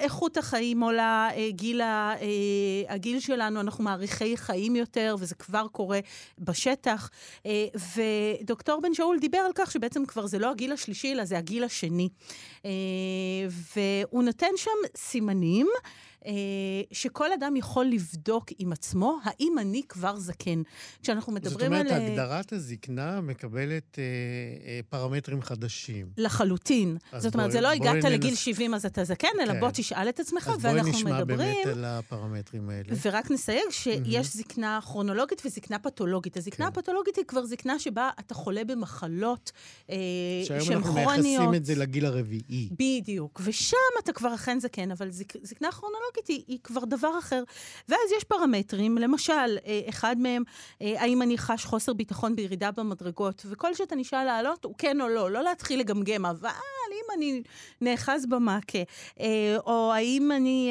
איכות 0.00 0.36
החיים 0.36 0.82
עולה, 0.82 1.28
אה, 1.36 1.50
גיל, 1.50 1.80
אה, 1.80 2.14
הגיל 2.88 3.20
שלנו, 3.20 3.60
אנחנו 3.60 3.84
מעריכי 3.84 4.36
חיים 4.36 4.76
יותר, 4.76 5.07
וזה 5.18 5.34
כבר 5.34 5.66
קורה 5.72 6.00
בשטח. 6.38 7.10
אה, 7.46 7.66
ודוקטור 8.40 8.80
בן 8.80 8.94
שאול 8.94 9.18
דיבר 9.18 9.38
על 9.38 9.52
כך 9.54 9.70
שבעצם 9.70 10.06
כבר 10.06 10.26
זה 10.26 10.38
לא 10.38 10.50
הגיל 10.50 10.72
השלישי, 10.72 11.12
אלא 11.12 11.24
זה 11.24 11.38
הגיל 11.38 11.64
השני. 11.64 12.08
אה, 12.64 12.70
והוא 13.76 14.22
נותן 14.22 14.52
שם 14.56 14.70
סימנים. 14.96 15.68
אה, 16.28 16.32
שכל 16.92 17.32
אדם 17.32 17.56
יכול 17.56 17.86
לבדוק 17.86 18.46
עם 18.58 18.72
עצמו, 18.72 19.18
האם 19.24 19.58
אני 19.58 19.82
כבר 19.88 20.16
זקן. 20.16 20.62
כשאנחנו 21.02 21.32
מדברים 21.32 21.72
על... 21.72 21.82
זאת 21.82 21.90
אומרת, 21.90 22.02
על... 22.02 22.10
הגדרת 22.10 22.52
הזקנה 22.52 23.20
מקבלת 23.20 23.98
אה, 23.98 24.04
אה, 24.66 24.80
פרמטרים 24.88 25.42
חדשים. 25.42 26.06
לחלוטין. 26.16 26.96
זאת 27.18 27.34
אומרת, 27.34 27.52
זה 27.52 27.60
לא 27.60 27.68
הגעת 27.70 27.94
ננס... 27.94 28.04
לגיל 28.04 28.34
70 28.34 28.74
אז 28.74 28.86
אתה 28.86 29.04
זקן, 29.04 29.28
אלא 29.42 29.52
כן. 29.52 29.60
בוא 29.60 29.70
תשאל 29.72 30.08
את 30.08 30.20
עצמך, 30.20 30.50
ואנחנו 30.60 30.92
מדברים... 30.92 30.94
אז 30.94 31.02
בואי 31.04 31.14
נשמע 31.14 31.24
באמת 31.24 31.66
על 31.66 31.84
הפרמטרים 31.84 32.70
האלה. 32.70 32.88
ורק 33.02 33.30
נסייג 33.30 33.70
שיש 33.70 34.26
mm-hmm. 34.26 34.36
זקנה 34.36 34.78
כרונולוגית 34.82 35.42
וזקנה 35.46 35.78
פתולוגית. 35.78 36.36
הזקנה 36.36 36.66
כן. 36.66 36.78
הפתולוגית 36.78 37.16
היא 37.16 37.24
כבר 37.24 37.46
זקנה 37.46 37.78
שבה 37.78 38.10
אתה 38.20 38.34
חולה 38.34 38.64
במחלות 38.64 39.52
אה, 39.90 39.96
שהן 40.44 40.58
כרוניות. 40.58 40.66
שהיום 40.66 40.82
אנחנו 40.82 40.94
מייחסים 40.94 41.54
את 41.54 41.64
זה 41.64 41.74
לגיל 41.74 42.06
הרביעי. 42.06 42.68
בדיוק. 42.72 43.40
ושם 43.44 43.76
אתה 44.04 44.12
כבר 44.12 44.34
אכן 44.34 44.60
זקן, 44.60 44.90
אבל 44.90 45.10
זק... 45.10 45.32
זקנה 45.42 45.72
כרונולוגית... 45.72 46.17
היא, 46.28 46.44
היא 46.46 46.58
כבר 46.64 46.84
דבר 46.84 47.18
אחר. 47.18 47.42
ואז 47.88 48.12
יש 48.16 48.24
פרמטרים, 48.24 48.98
למשל, 48.98 49.32
אה, 49.66 49.80
אחד 49.88 50.16
מהם, 50.18 50.42
אה, 50.82 50.94
האם 50.98 51.22
אני 51.22 51.38
חש 51.38 51.64
חוסר 51.64 51.92
ביטחון 51.92 52.36
בירידה 52.36 52.70
במדרגות, 52.70 53.42
וכל 53.50 53.74
שאתה 53.74 53.96
נשאל 53.96 54.24
לעלות 54.24 54.64
הוא 54.64 54.74
כן 54.78 55.00
או 55.00 55.08
לא, 55.08 55.30
לא 55.30 55.42
להתחיל 55.42 55.80
לגמגם, 55.80 56.26
אבל 56.26 56.48
אם 56.92 57.18
אני 57.18 57.42
נאחז 57.80 58.26
במעקה, 58.26 58.78
אה, 59.20 59.56
או 59.66 59.92
האם 59.94 60.32
אני, 60.32 60.70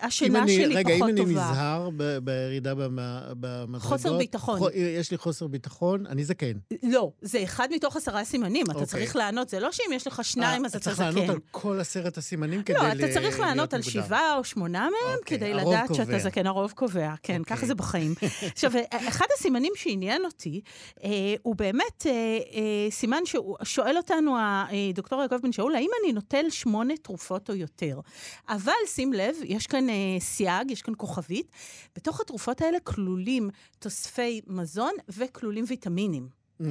השינה 0.00 0.48
שלי 0.48 0.74
רגע, 0.74 0.94
פחות 0.96 1.10
טובה. 1.16 1.22
רגע, 1.22 1.32
אם 1.32 1.38
אני 1.38 1.52
נזהר 1.52 1.90
ב- 1.96 2.18
בירידה 2.18 2.74
במדרגות... 2.74 3.82
חוסר 3.82 4.18
ביטחון. 4.18 4.60
ח- 4.60 4.74
יש 4.74 5.10
לי 5.10 5.18
חוסר 5.18 5.46
ביטחון, 5.46 6.06
אני 6.06 6.24
זקן. 6.24 6.52
לא, 6.82 7.10
זה 7.22 7.42
אחד 7.42 7.68
מתוך 7.72 7.96
עשרה 7.96 8.24
סימנים, 8.24 8.64
אתה 8.64 8.72
okay. 8.72 8.74
אוקיי. 8.74 8.86
צריך 8.86 9.16
לענות, 9.16 9.48
זה 9.48 9.60
לא 9.60 9.72
שאם 9.72 9.92
יש 9.92 10.06
לך 10.06 10.24
שניים 10.24 10.64
אז 10.64 10.70
אתה 10.70 10.78
זקן. 10.78 10.90
צריך 10.90 11.00
לענות 11.00 11.28
על 11.30 11.38
כל 11.50 11.80
עשרת 11.80 12.18
הסימנים 12.18 12.62
כדי 12.62 12.78
להיות. 12.78 12.96
לא, 13.00 13.04
אתה 13.04 13.14
צריך 13.14 13.40
לענות 13.40 13.74
על 13.74 13.82
שבעה 13.82 14.36
או 14.36 14.44
שמונה 14.44 14.80
מהם, 14.80 14.90
okay, 14.92 15.18
אוקיי, 15.18 15.38
כדי 15.38 15.54
לדעת 15.54 15.88
קובע. 15.88 16.04
שאתה 16.04 16.18
זקן, 16.18 16.46
הרוב 16.46 16.72
קובע, 16.72 17.14
כן, 17.22 17.40
okay. 17.40 17.44
ככה 17.44 17.54
אוקיי. 17.54 17.68
זה 17.68 17.74
בחיים. 17.74 18.14
עכשיו, 18.52 18.70
אחד 18.90 19.26
הסימנים 19.38 19.72
שעניין 19.76 20.24
אותי, 20.24 20.60
אה, 21.04 21.08
הוא 21.42 21.56
באמת 21.56 22.06
אה, 22.06 22.10
אה, 22.10 22.90
סימן 22.90 23.22
ששואל 23.24 23.96
אותנו 23.96 24.36
הדוקטור 24.38 25.22
יעקב 25.22 25.36
בן 25.36 25.51
שאול, 25.52 25.74
האם 25.74 25.90
אני 26.02 26.12
נוטל 26.12 26.50
שמונה 26.50 26.96
תרופות 26.96 27.50
או 27.50 27.54
יותר? 27.54 28.00
אבל 28.48 28.72
שים 28.86 29.12
לב, 29.12 29.36
יש 29.44 29.66
כאן 29.66 29.88
אה, 29.88 30.20
סייג, 30.20 30.70
יש 30.70 30.82
כאן 30.82 30.94
כוכבית, 30.96 31.50
בתוך 31.96 32.20
התרופות 32.20 32.60
האלה 32.60 32.80
כלולים 32.80 33.50
תוספי 33.78 34.40
מזון 34.46 34.92
וכלולים 35.08 35.64
ויטמינים. 35.68 36.28
Mm. 36.60 36.64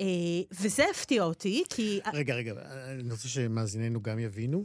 אה, 0.00 0.04
וזה 0.50 0.84
הפתיע 0.90 1.22
אותי, 1.22 1.64
כי... 1.68 2.00
רגע, 2.12 2.34
רגע, 2.34 2.52
אני 3.00 3.10
רוצה 3.10 3.28
שמאזיננו 3.28 4.02
גם 4.02 4.18
יבינו. 4.18 4.64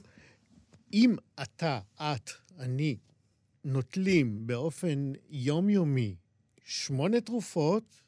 אם 0.93 1.15
אתה, 1.41 1.79
את, 2.01 2.29
אני, 2.59 2.97
נוטלים 3.63 4.47
באופן 4.47 5.11
יומיומי 5.29 6.15
שמונה 6.65 7.21
תרופות, 7.21 8.01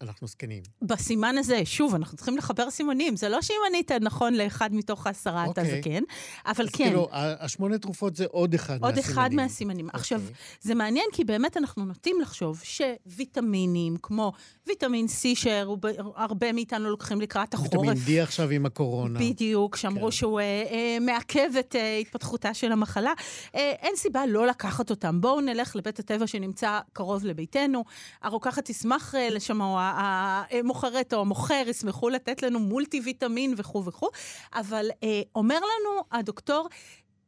אנחנו 0.00 0.26
זקנים. 0.26 0.62
בסימן 0.82 1.38
הזה, 1.38 1.60
שוב, 1.64 1.94
אנחנו 1.94 2.16
צריכים 2.16 2.36
לחבר 2.36 2.70
סימנים. 2.70 3.16
זה 3.16 3.28
לא 3.28 3.42
שאם 3.42 3.56
ענית 3.68 3.92
נכון 3.92 4.34
לאחד 4.34 4.74
מתוך 4.74 5.06
העשרה 5.06 5.44
אתה 5.50 5.60
אוקיי. 5.60 5.80
זקן, 5.80 6.02
אבל 6.46 6.54
כן. 6.54 6.62
אז 6.62 6.68
כאילו, 6.68 7.08
השמונה 7.12 7.78
תרופות 7.78 8.16
זה 8.16 8.26
עוד 8.30 8.54
אחד 8.54 8.72
עוד 8.72 8.80
מהסימנים. 8.80 9.04
עוד 9.04 9.12
אחד 9.12 9.34
מהסימנים. 9.34 9.86
אוקיי. 9.86 10.00
עכשיו, 10.00 10.22
זה 10.60 10.74
מעניין 10.74 11.06
כי 11.12 11.24
באמת 11.24 11.56
אנחנו 11.56 11.84
נוטים 11.84 12.20
לחשוב 12.20 12.62
שוויטמינים, 12.64 13.96
כמו 14.02 14.32
ויטמין 14.66 15.06
C, 15.06 15.26
שהרבה 15.34 16.52
מאיתנו 16.52 16.90
לוקחים 16.90 17.20
לקראת 17.20 17.54
החורף. 17.54 17.72
ויטמין 17.74 18.20
D 18.20 18.22
עכשיו 18.22 18.50
עם 18.50 18.66
הקורונה. 18.66 19.18
בדיוק, 19.20 19.76
שאמרו 19.76 20.06
כן. 20.06 20.10
שהוא 20.10 20.40
אה, 20.40 20.44
אה, 20.44 20.98
מעכב 21.00 21.50
את 21.60 21.76
אה, 21.76 21.98
התפתחותה 21.98 22.54
של 22.54 22.72
המחלה. 22.72 23.12
אה, 23.54 23.72
אין 23.80 23.96
סיבה 23.96 24.26
לא 24.26 24.46
לקחת 24.46 24.90
אותם. 24.90 25.20
בואו 25.20 25.40
נלך 25.40 25.76
לבית 25.76 25.98
הטבע 25.98 26.26
שנמצא 26.26 26.80
קרוב 26.92 27.24
לביתנו. 27.24 27.84
הרוקחת 28.22 28.64
תשמח 28.64 29.14
אה, 29.14 29.30
לשמוע. 29.30 29.83
המוכרת 29.84 31.14
או 31.14 31.20
המוכר 31.20 31.62
ישמחו 31.66 32.08
לתת 32.08 32.42
לנו 32.42 32.60
מולטי 32.60 33.00
ויטמין 33.04 33.54
וכו' 33.56 33.84
וכו', 33.84 34.08
אבל 34.54 34.90
אה, 35.02 35.22
אומר 35.34 35.58
לנו 35.58 36.04
הדוקטור, 36.12 36.68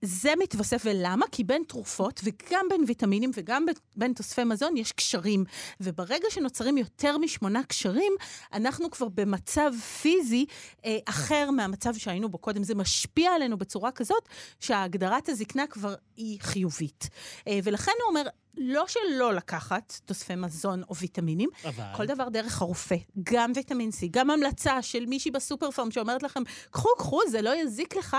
זה 0.06 0.32
מתווסף, 0.38 0.82
ולמה? 0.84 1.26
כי 1.32 1.44
בין 1.44 1.62
תרופות, 1.68 2.20
וגם 2.24 2.66
בין 2.70 2.84
ויטמינים, 2.86 3.30
וגם 3.34 3.66
בין 3.96 4.12
תוספי 4.12 4.44
מזון, 4.44 4.76
יש 4.76 4.92
קשרים. 4.92 5.44
וברגע 5.80 6.26
שנוצרים 6.30 6.78
יותר 6.78 7.18
משמונה 7.18 7.62
קשרים, 7.64 8.12
אנחנו 8.52 8.90
כבר 8.90 9.08
במצב 9.08 9.72
פיזי 10.02 10.46
אה, 10.84 10.98
אחר 11.04 11.50
מהמצב 11.50 11.94
שהיינו 11.94 12.28
בו 12.28 12.38
קודם. 12.38 12.62
זה 12.62 12.74
משפיע 12.74 13.30
עלינו 13.32 13.58
בצורה 13.58 13.92
כזאת, 13.92 14.28
שהגדרת 14.60 15.28
הזקנה 15.28 15.66
כבר 15.66 15.94
היא 16.16 16.40
חיובית. 16.40 17.08
אה, 17.48 17.58
ולכן 17.64 17.92
הוא 18.02 18.08
אומר, 18.08 18.28
לא 18.56 18.84
שלא 18.88 19.34
לקחת 19.34 20.00
תוספי 20.04 20.34
מזון 20.34 20.82
או 20.88 20.96
ויטמינים, 20.96 21.48
אבל... 21.64 21.84
כל 21.96 22.06
דבר 22.06 22.28
דרך 22.28 22.62
הרופא, 22.62 22.96
גם 23.22 23.52
ויטמין 23.54 23.90
C, 23.90 24.06
גם 24.10 24.30
המלצה 24.30 24.82
של 24.82 25.06
מישהי 25.06 25.30
בסופר 25.30 25.70
פארם 25.70 25.90
שאומרת 25.90 26.22
לכם, 26.22 26.42
קחו, 26.70 26.88
קחו, 26.98 27.20
זה 27.30 27.42
לא 27.42 27.56
יזיק 27.56 27.96
לך. 27.96 28.16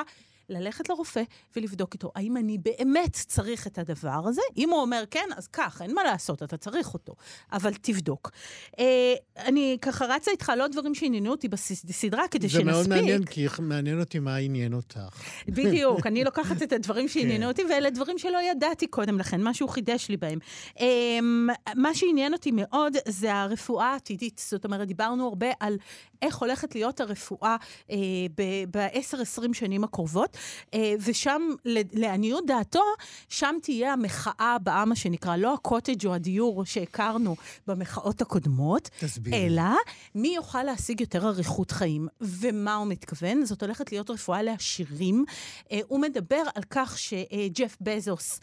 ללכת 0.49 0.89
לרופא 0.89 1.21
ולבדוק 1.55 1.93
איתו, 1.93 2.11
האם 2.15 2.37
אני 2.37 2.57
באמת 2.57 3.13
צריך 3.13 3.67
את 3.67 3.77
הדבר 3.77 4.21
הזה? 4.25 4.41
אם 4.57 4.69
הוא 4.69 4.79
אומר 4.81 5.03
כן, 5.11 5.29
אז 5.37 5.47
כך, 5.47 5.81
אין 5.81 5.95
מה 5.95 6.03
לעשות, 6.03 6.43
אתה 6.43 6.57
צריך 6.57 6.93
אותו, 6.93 7.13
אבל 7.51 7.73
תבדוק. 7.81 8.31
אה, 8.79 9.13
אני 9.37 9.77
ככה 9.81 10.05
רצה 10.05 10.31
איתך 10.31 10.49
על 10.49 10.61
עוד 10.61 10.71
דברים 10.71 10.95
שעניינו 10.95 11.31
אותי 11.31 11.47
בסדרה, 11.47 12.27
כדי 12.27 12.47
זה 12.47 12.53
שנספיק. 12.53 12.73
זה 12.73 12.89
מאוד 12.89 12.89
מעניין, 12.89 13.25
כי 13.25 13.47
מעניין 13.59 13.99
אותי 13.99 14.19
מה 14.19 14.35
עניין 14.35 14.73
אותך. 14.73 15.21
בדיוק, 15.47 16.05
אני 16.07 16.23
לוקחת 16.23 16.63
את 16.63 16.73
הדברים 16.73 17.07
שעניינו 17.07 17.43
כן. 17.43 17.47
אותי, 17.47 17.63
ואלה 17.69 17.89
דברים 17.89 18.17
שלא 18.17 18.41
ידעתי 18.51 18.87
קודם 18.87 19.19
לכן, 19.19 19.43
משהו 19.43 19.67
חידש 19.67 20.09
לי 20.09 20.17
בהם. 20.17 20.39
אה, 20.79 21.19
מה 21.75 21.93
שעניין 21.93 22.33
אותי 22.33 22.51
מאוד 22.53 22.93
זה 23.07 23.35
הרפואה 23.35 23.85
העתידית. 23.85 24.41
זאת 24.45 24.65
אומרת, 24.65 24.87
דיברנו 24.87 25.27
הרבה 25.27 25.47
על 25.59 25.77
איך 26.21 26.37
הולכת 26.37 26.75
להיות 26.75 27.01
הרפואה 27.01 27.55
אה, 27.91 27.95
ב-10-20 28.71 29.53
שנים 29.53 29.83
הקרובות. 29.83 30.37
אה, 30.73 30.93
ושם, 31.05 31.41
לעניות 31.93 32.45
דעתו, 32.45 32.83
שם 33.29 33.55
תהיה 33.61 33.93
המחאה 33.93 34.55
הבאה, 34.55 34.85
מה 34.85 34.95
שנקרא, 34.95 35.35
לא 35.35 35.53
הקוטג' 35.53 36.05
או 36.05 36.13
הדיור 36.13 36.65
שהכרנו 36.65 37.35
במחאות 37.67 38.21
הקודמות, 38.21 38.89
תסביר. 38.99 39.35
אלא 39.35 39.63
מי 40.15 40.27
יוכל 40.35 40.63
להשיג 40.63 41.01
יותר 41.01 41.27
אריכות 41.27 41.71
חיים. 41.71 42.07
ומה 42.21 42.75
הוא 42.75 42.87
מתכוון? 42.87 43.45
זאת 43.45 43.61
הולכת 43.63 43.91
להיות 43.91 44.09
רפואה 44.09 44.43
לעשירים. 44.43 45.25
אה, 45.71 45.79
הוא 45.87 45.99
מדבר 45.99 46.43
על 46.55 46.63
כך 46.69 46.97
שג'ף 46.97 47.77
בזוס 47.81 48.39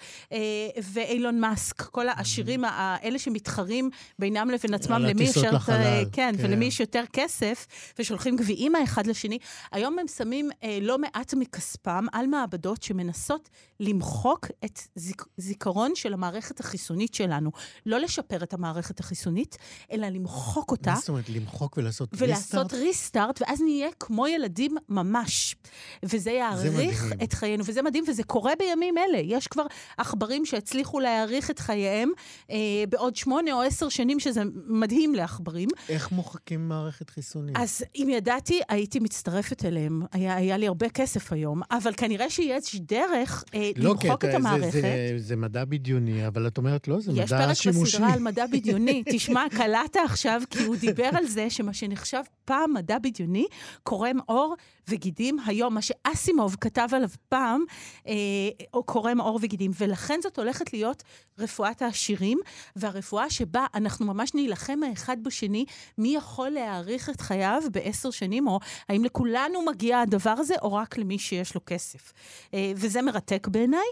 ואילון 0.92 1.40
מאסק, 1.40 1.82
כל 1.82 2.08
העשירים 2.08 2.64
האלה 2.64 3.18
שמתחרים 3.18 3.90
בינם 4.18 4.50
לבין 4.50 4.74
עצמם, 4.74 5.02
למי 5.02 5.24
יש 5.24 5.36
יותר, 5.36 5.58
כן, 5.58 6.04
כן, 6.12 6.34
ולמי 6.38 6.64
יש 6.64 6.80
יותר 6.80 7.04
כסף, 7.12 7.63
ושולחים 7.98 8.36
גביעים 8.36 8.74
האחד 8.74 9.06
לשני, 9.06 9.38
היום 9.72 9.98
הם 9.98 10.08
שמים 10.08 10.50
לא 10.80 10.98
מעט 10.98 11.34
מכספם. 11.34 12.04
על 12.12 12.26
מעבדות 12.26 12.82
שמנסות 12.82 13.48
למחוק 13.80 14.46
את 14.64 14.80
זיק, 14.94 15.24
זיכרון 15.36 15.94
של 15.94 16.12
המערכת 16.12 16.60
החיסונית 16.60 17.14
שלנו. 17.14 17.50
לא 17.86 17.98
לשפר 17.98 18.42
את 18.42 18.54
המערכת 18.54 19.00
החיסונית, 19.00 19.58
אלא 19.92 20.06
למחוק 20.06 20.70
אותה. 20.70 20.90
מה 20.90 20.96
זאת 20.96 21.08
אומרת? 21.08 21.28
למחוק 21.28 21.76
ולעשות 21.76 22.08
ריסטארט? 22.12 22.30
ולעשות 22.30 22.72
ריסטארט, 22.72 23.42
ואז 23.42 23.60
נהיה 23.60 23.88
כמו 24.00 24.26
ילדים 24.26 24.76
ממש. 24.88 25.56
וזה 26.02 26.30
יאריך 26.30 27.04
את 27.22 27.32
חיינו, 27.32 27.64
וזה 27.66 27.82
מדהים, 27.82 28.04
וזה 28.08 28.22
קורה 28.22 28.52
בימים 28.58 28.98
אלה. 28.98 29.18
יש 29.18 29.46
כבר 29.46 29.66
עכברים 29.96 30.46
שהצליחו 30.46 31.00
להאריך 31.00 31.50
את 31.50 31.58
חייהם 31.58 32.10
אה, 32.50 32.56
בעוד 32.88 33.16
שמונה 33.16 33.52
או 33.52 33.62
עשר 33.62 33.88
שנים, 33.88 34.20
שזה 34.20 34.42
מדהים 34.66 35.14
לעכברים. 35.14 35.68
איך 35.88 36.12
מוחקים 36.12 36.68
מערכת 36.68 37.10
חיסונית? 37.10 37.53
אז 37.54 37.84
אם 37.96 38.08
ידעתי, 38.10 38.60
הייתי 38.68 39.00
מצטרפת 39.00 39.64
אליהם. 39.64 40.02
היה, 40.12 40.36
היה 40.36 40.56
לי 40.56 40.66
הרבה 40.66 40.88
כסף 40.88 41.32
היום, 41.32 41.62
אבל 41.70 41.92
כנראה 41.96 42.30
שיש 42.30 42.76
דרך 42.76 43.44
אה, 43.54 43.70
לא, 43.76 43.90
למחוק 43.90 44.24
את 44.24 44.34
המערכת. 44.34 44.72
זה, 44.72 44.80
זה, 44.80 45.14
זה 45.16 45.36
מדע 45.36 45.64
בדיוני, 45.64 46.26
אבל 46.26 46.46
את 46.46 46.58
אומרת, 46.58 46.88
לא, 46.88 47.00
זה 47.00 47.12
מדע 47.12 47.54
שימושי. 47.54 47.82
יש 47.82 47.92
פרק 47.92 47.94
בסדרה 47.94 48.12
על 48.12 48.20
מדע 48.20 48.46
בדיוני. 48.46 49.02
תשמע, 49.12 49.44
קלעת 49.50 49.96
עכשיו, 50.04 50.42
כי 50.50 50.62
הוא 50.62 50.76
דיבר 50.76 51.10
על 51.12 51.26
זה 51.26 51.50
שמה 51.50 51.74
שנחשב 51.74 52.22
פעם 52.44 52.74
מדע 52.74 52.98
בדיוני, 52.98 53.46
קורם 53.82 54.18
עור 54.26 54.54
וגידים 54.88 55.38
היום, 55.46 55.74
מה 55.74 55.80
שאסימוב 55.82 56.56
כתב 56.60 56.88
עליו 56.92 57.08
פעם, 57.28 57.64
אה, 58.08 58.14
קורם 58.84 59.20
עור 59.20 59.38
וגידים. 59.42 59.70
ולכן 59.78 60.20
זאת 60.22 60.38
הולכת 60.38 60.72
להיות 60.72 61.02
רפואת 61.38 61.82
העשירים, 61.82 62.38
והרפואה 62.76 63.30
שבה 63.30 63.66
אנחנו 63.74 64.06
ממש 64.06 64.34
נילחם 64.34 64.78
האחד 64.88 65.16
בשני, 65.22 65.64
מי 65.98 66.16
יכול 66.16 66.48
להאריך 66.48 67.10
את 67.10 67.20
חייו 67.44 67.62
בעשר 67.72 68.10
שנים, 68.10 68.46
או 68.46 68.60
האם 68.88 69.04
לכולנו 69.04 69.64
מגיע 69.64 70.00
הדבר 70.00 70.30
הזה, 70.30 70.54
או 70.62 70.72
רק 70.72 70.98
למי 70.98 71.18
שיש 71.18 71.54
לו 71.54 71.60
כסף. 71.66 72.12
אה, 72.54 72.72
וזה 72.76 73.02
מרתק 73.02 73.48
בעיניי. 73.50 73.86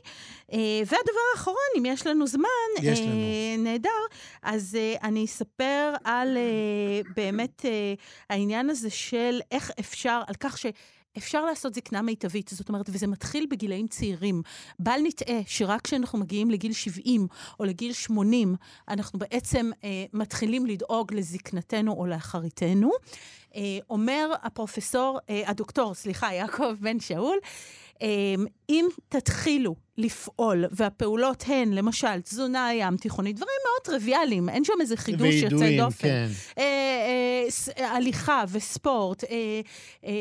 אה, 0.53 0.59
והדבר 0.79 1.21
האחרון, 1.35 1.57
אם 1.79 1.87
יש 1.87 2.07
לנו 2.07 2.27
זמן, 2.27 2.83
יש 2.83 3.01
לנו. 3.01 3.12
נהדר, 3.59 3.91
אז 4.43 4.79
אני 5.03 5.25
אספר 5.25 5.95
על 6.05 6.38
באמת 7.17 7.65
העניין 8.31 8.71
הזה 8.71 8.91
של 8.91 9.41
איך 9.51 9.71
אפשר, 9.81 10.23
על 10.27 10.35
כך 10.41 10.59
ש... 10.59 10.67
אפשר 11.19 11.45
לעשות 11.45 11.75
זקנה 11.75 12.03
מיטבית, 12.03 12.51
זאת 12.55 12.69
אומרת, 12.69 12.87
וזה 12.88 13.07
מתחיל 13.07 13.47
בגילאים 13.51 13.88
צעירים. 13.88 14.43
בל 14.79 15.01
נטעה 15.05 15.41
שרק 15.47 15.81
כשאנחנו 15.81 16.19
מגיעים 16.19 16.51
לגיל 16.51 16.73
70 16.73 17.27
או 17.61 17.65
לגיל 17.65 17.93
80, 17.93 18.55
אנחנו 18.88 19.19
בעצם 19.19 19.71
אה, 19.85 20.05
מתחילים 20.12 20.67
לדאוג 20.67 21.15
לזקנתנו 21.15 21.93
או 21.93 22.07
לאחריתנו. 22.07 22.91
אה, 23.57 23.79
אומר 23.91 24.33
הפרופסור, 24.43 25.19
אה, 25.31 25.43
הדוקטור, 25.47 25.95
סליחה, 25.95 26.35
יעקב 26.35 26.73
בן 26.81 27.01
שאול, 27.01 27.38
אה, 28.03 28.35
אם 28.69 28.87
תתחילו 29.09 29.75
לפעול, 29.99 30.65
והפעולות 30.71 31.45
הן, 31.47 31.73
למשל, 31.73 32.21
תזונה 32.21 32.75
ים 32.75 32.97
תיכונית, 32.97 33.37
דברים 33.37 33.59
מאוד 33.65 33.85
טריוויאליים, 33.85 34.49
אין 34.49 34.65
שם 34.65 34.73
איזה 34.81 34.97
חידוש 34.97 35.35
יוצא 35.35 35.77
דופן. 35.79 36.09
כן. 36.09 36.29
אה, 36.59 37.03
אה, 37.79 37.97
הליכה 37.97 38.45
וספורט, 38.49 39.25
אה, 39.25 39.31
אה, 40.05 40.13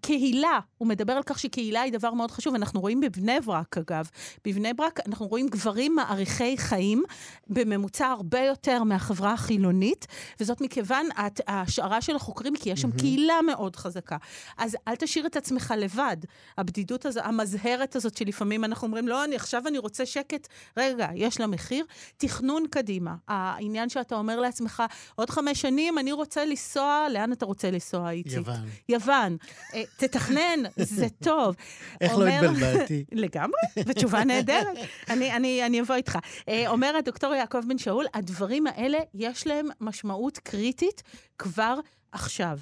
קהילה, 0.00 0.58
הוא 0.78 0.88
מדבר 0.88 1.12
על 1.12 1.22
כך 1.22 1.38
שקהילה 1.38 1.80
היא 1.80 1.92
דבר 1.92 2.14
מאוד 2.14 2.30
חשוב. 2.30 2.54
אנחנו 2.54 2.80
רואים 2.80 3.00
בבני 3.00 3.40
ברק, 3.40 3.78
אגב, 3.78 4.08
בבני 4.44 4.74
ברק 4.74 5.00
אנחנו 5.06 5.26
רואים 5.26 5.48
גברים 5.48 5.94
מעריכי 5.94 6.58
חיים, 6.58 7.02
בממוצע 7.46 8.06
הרבה 8.06 8.40
יותר 8.40 8.82
מהחברה 8.82 9.32
החילונית, 9.32 10.06
וזאת 10.40 10.60
מכיוון 10.60 11.08
ההשערה 11.46 12.00
של 12.00 12.16
החוקרים, 12.16 12.56
כי 12.56 12.70
יש 12.70 12.80
שם 12.80 12.88
mm-hmm. 12.88 12.98
קהילה 12.98 13.42
מאוד 13.46 13.76
חזקה. 13.76 14.16
אז 14.58 14.76
אל 14.88 14.96
תשאיר 14.96 15.26
את 15.26 15.36
עצמך 15.36 15.74
לבד. 15.76 16.16
הבדידות 16.58 17.06
הזו, 17.06 17.20
המזהרת 17.20 17.96
הזאת, 17.96 18.16
שלפעמים 18.16 18.64
אנחנו 18.64 18.86
אומרים, 18.86 18.99
אומרים, 19.00 19.08
לא, 19.08 19.24
אני, 19.24 19.36
עכשיו 19.36 19.62
אני 19.66 19.78
רוצה 19.78 20.06
שקט. 20.06 20.48
רגע, 20.76 21.08
יש 21.14 21.40
לה 21.40 21.46
מחיר. 21.46 21.84
תכנון 22.16 22.64
קדימה. 22.70 23.14
העניין 23.28 23.88
שאתה 23.88 24.14
אומר 24.14 24.40
לעצמך, 24.40 24.82
עוד 25.14 25.30
חמש 25.30 25.60
שנים 25.60 25.98
אני 25.98 26.12
רוצה 26.12 26.44
לנסוע, 26.44 27.06
לאן 27.10 27.32
אתה 27.32 27.44
רוצה 27.44 27.70
לנסוע, 27.70 28.10
איציק? 28.10 28.32
יוון. 28.32 28.68
יוון. 28.88 29.36
אה, 29.74 29.82
תתכנן, 29.96 30.60
זה 30.76 31.06
טוב. 31.24 31.56
איך 32.00 32.12
לא 32.12 32.16
אומר... 32.16 32.40
לא 32.42 32.46
התבלבלתי? 32.46 33.04
לגמרי, 33.12 33.60
ותשובה 33.76 34.24
נהדרת. 34.24 34.76
אני, 35.08 35.36
אני, 35.36 35.66
אני 35.66 35.80
אבוא 35.80 35.94
איתך. 35.94 36.18
אה, 36.48 36.68
אומר 36.68 36.96
הדוקטור 36.96 37.34
יעקב 37.34 37.60
בן 37.68 37.78
שאול, 37.78 38.06
הדברים 38.14 38.66
האלה, 38.66 38.98
יש 39.14 39.46
להם 39.46 39.68
משמעות 39.80 40.38
קריטית 40.38 41.02
כבר 41.38 41.74
עכשיו. 42.12 42.58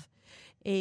אה, 0.66 0.72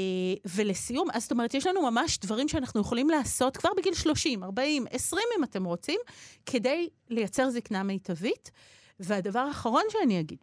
ולסיום, 0.46 1.08
אז 1.14 1.22
זאת 1.22 1.32
אומרת, 1.32 1.54
יש 1.54 1.68
לנו 1.68 1.92
ממש 1.92 2.18
דברים 2.18 2.48
שאנחנו 2.48 2.82
יכולים 2.82 3.10
לעשות 3.10 3.58
כבר 3.58 3.70
בגיל 3.78 3.94
30, 3.94 4.44
40, 4.44 4.86
20 4.92 5.24
אם 5.40 5.44
אתם 5.44 5.66
רוצים, 5.66 6.00
כדי 6.46 6.90
לייצר 7.10 7.50
זקנה 7.50 7.84
מיטבית. 7.84 8.52
והדבר 9.00 9.40
האחרון 9.40 9.84
שאני 9.90 10.20
אגיד, 10.20 10.38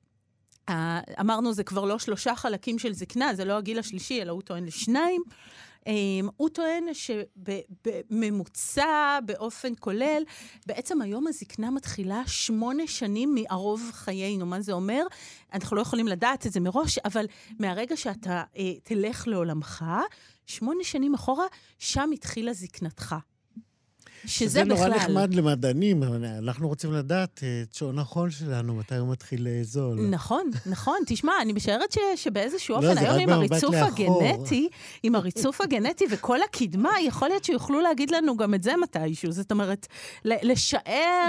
אמרנו, 1.21 1.53
זה 1.53 1.65
כבר 1.65 1.85
לא 1.85 1.99
שלושה 1.99 2.37
חלקים 2.37 2.79
של 2.79 2.93
זקנה, 2.93 3.35
זה 3.35 3.45
לא 3.45 3.53
הגיל 3.53 3.79
השלישי, 3.79 4.23
אלא 4.23 4.33
הוא 4.33 4.43
טוען 4.43 4.65
לשניים. 4.65 5.23
Um, 5.89 5.91
הוא 6.37 6.49
טוען 6.49 6.85
שבממוצע, 7.85 9.19
באופן 9.25 9.73
כולל, 9.81 10.23
בעצם 10.67 11.03
היום 11.03 11.27
הזקנה 11.27 11.71
מתחילה 11.71 12.23
שמונה 12.27 12.87
שנים 12.87 13.35
מערוב 13.35 13.91
חיינו. 13.93 14.47
מה 14.47 14.61
זה 14.61 14.73
אומר? 14.73 15.07
אנחנו 15.53 15.77
לא 15.77 15.83
יכולים 15.83 16.09
לדעת 16.09 16.47
את 16.47 16.53
זה 16.53 16.61
מראש, 16.61 16.99
אבל 16.99 17.27
מהרגע 17.59 17.97
שאתה 17.97 18.43
uh, 18.55 18.59
תלך 18.83 19.29
לעולמך, 19.29 19.85
שמונה 20.47 20.85
שנים 20.85 21.15
אחורה, 21.15 21.47
שם 21.79 22.11
התחילה 22.13 22.53
זקנתך. 22.53 23.15
שזה 24.27 24.65
בכלל... 24.65 24.77
זה 24.77 24.87
נורא 24.87 24.97
נחמד 24.97 25.35
למדענים, 25.35 26.03
אבל 26.03 26.25
אנחנו 26.25 26.69
רוצים 26.69 26.93
לדעת 26.93 27.43
את 27.63 27.75
שעון 27.75 27.99
החול 27.99 28.31
שלנו, 28.31 28.75
מתי 28.75 28.97
הוא 28.97 29.13
מתחיל 29.13 29.49
לאזול. 29.49 30.01
נכון, 30.11 30.51
נכון. 30.67 30.97
תשמע, 31.07 31.33
אני 31.43 31.53
משערת 31.53 31.93
ש, 31.93 31.99
שבאיזשהו 32.17 32.81
לא, 32.81 32.91
אופן, 32.91 32.99
היום 32.99 33.19
עם 33.19 33.29
הריצוף 33.29 33.75
הגנטי, 33.75 34.69
עם 35.03 35.15
הריצוף 35.15 35.61
הגנטי 35.61 36.05
וכל 36.11 36.39
הקדמה, 36.43 36.91
יכול 37.07 37.29
להיות 37.29 37.45
שיוכלו 37.45 37.81
להגיד 37.81 38.11
לנו 38.11 38.37
גם 38.37 38.55
את 38.55 38.63
זה 38.63 38.73
מתישהו. 38.83 39.33
זאת 39.33 39.53
אומרת, 39.53 39.87
לשער 40.25 40.83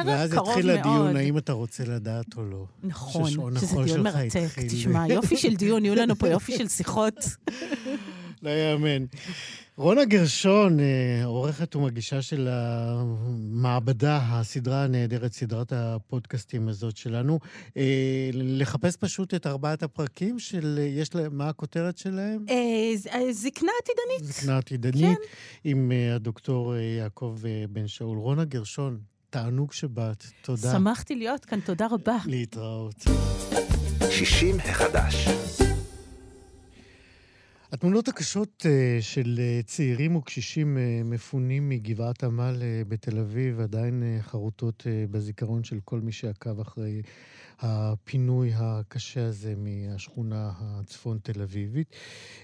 קרוב 0.03 0.05
מאוד. 0.05 0.17
ואז 0.17 0.33
יתחיל 0.33 0.69
הדיון, 0.69 1.15
האם 1.15 1.37
אתה 1.37 1.53
רוצה 1.53 1.83
לדעת 1.83 2.37
או 2.37 2.43
לא. 2.43 2.65
נכון, 2.83 3.31
שזה 3.59 3.81
דיון 3.83 4.01
מרתק. 4.03 4.47
תשמע, 4.69 5.07
יופי 5.07 5.37
של 5.37 5.55
דיון, 5.55 5.85
יהיו 5.85 5.95
לנו 5.95 6.15
פה 6.15 6.27
יופי 6.27 6.57
של 6.57 6.67
שיחות. 6.67 7.15
לא 8.45 8.49
יאמן. 8.49 9.05
רונה 9.77 10.05
גרשון, 10.05 10.79
אה, 10.79 11.25
עורכת 11.25 11.75
ומגישה 11.75 12.21
של 12.21 12.47
המעבדה, 12.51 14.19
הסדרה 14.23 14.83
הנהדרת, 14.83 15.33
סדרת 15.33 15.73
הפודקאסטים 15.75 16.67
הזאת 16.67 16.97
שלנו. 16.97 17.39
אה, 17.77 18.29
לחפש 18.33 18.97
פשוט 18.97 19.33
את 19.33 19.47
ארבעת 19.47 19.83
הפרקים 19.83 20.39
של, 20.39 20.79
יש 20.81 21.15
להם, 21.15 21.37
מה 21.37 21.49
הכותרת 21.49 21.97
שלהם? 21.97 22.45
אה, 22.49 23.31
זקנה 23.31 23.71
עתידנית. 23.83 24.33
זקנה 24.33 24.57
עתידנית, 24.57 25.17
כן. 25.17 25.69
עם 25.69 25.91
הדוקטור 26.15 26.75
יעקב 26.75 27.37
בן 27.69 27.87
שאול. 27.87 28.17
רונה 28.17 28.45
גרשון, 28.45 28.97
תענוג 29.29 29.73
שבאת, 29.73 30.23
תודה. 30.41 30.71
שמחתי 30.71 31.15
להיות 31.15 31.45
כאן, 31.45 31.59
תודה 31.59 31.87
רבה. 31.91 32.17
להתראות. 32.25 33.05
60 34.09 34.59
החדש. 34.59 35.27
התמונות 37.71 38.07
הקשות 38.07 38.65
אה, 38.65 38.97
של 39.01 39.39
אה, 39.39 39.59
צעירים 39.65 40.15
וקשישים 40.15 40.77
אה, 40.77 41.01
מפונים 41.05 41.69
מגבעת 41.69 42.23
עמל 42.23 42.55
בתל 42.87 43.19
אביב 43.19 43.59
עדיין 43.59 44.03
חרוטות 44.21 44.87
בזיכרון 45.11 45.63
של 45.63 45.79
כל 45.85 45.99
מי 45.99 46.11
שעקב 46.11 46.59
אחרי 46.59 47.01
הפינוי 47.59 48.51
הקשה 48.55 49.25
הזה 49.25 49.53
מהשכונה 49.57 50.51
הצפון 50.59 51.19
תל 51.23 51.41
אביבית. 51.41 51.95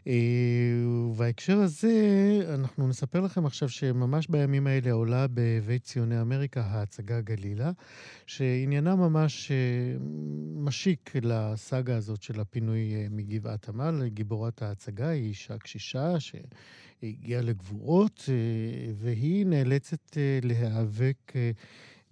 אה, 0.07 0.14
ובהקשר 1.09 1.57
הזה, 1.57 1.91
אנחנו 2.53 2.88
נספר 2.88 3.22
לכם 3.22 3.45
עכשיו 3.45 3.70
שממש 3.70 4.28
בימים 4.28 4.68
האלה 4.68 4.91
עולה 4.91 5.26
בבית 5.34 5.84
ציוני 5.84 6.22
אמריקה 6.22 6.62
ההצגה 6.62 7.22
גלילה, 7.22 7.72
שעניינה 8.28 8.95
ממש 8.95 9.51
אה, 9.51 9.57
משיק 10.55 11.12
לסאגה 11.22 11.95
הזאת 11.95 12.24
של 12.24 12.39
הפינוי 12.39 12.95
אה, 12.95 13.07
מגבעת 13.12 13.70
עמל. 13.70 14.07
גיבורת 14.07 14.62
ההצגה 14.62 15.09
היא 15.09 15.28
אישה 15.28 15.57
קשישה 15.57 16.16
שהגיעה 16.20 17.41
לגבורות, 17.41 18.30
והיא 18.97 19.45
נאלצת 19.45 20.18
להיאבק 20.43 21.34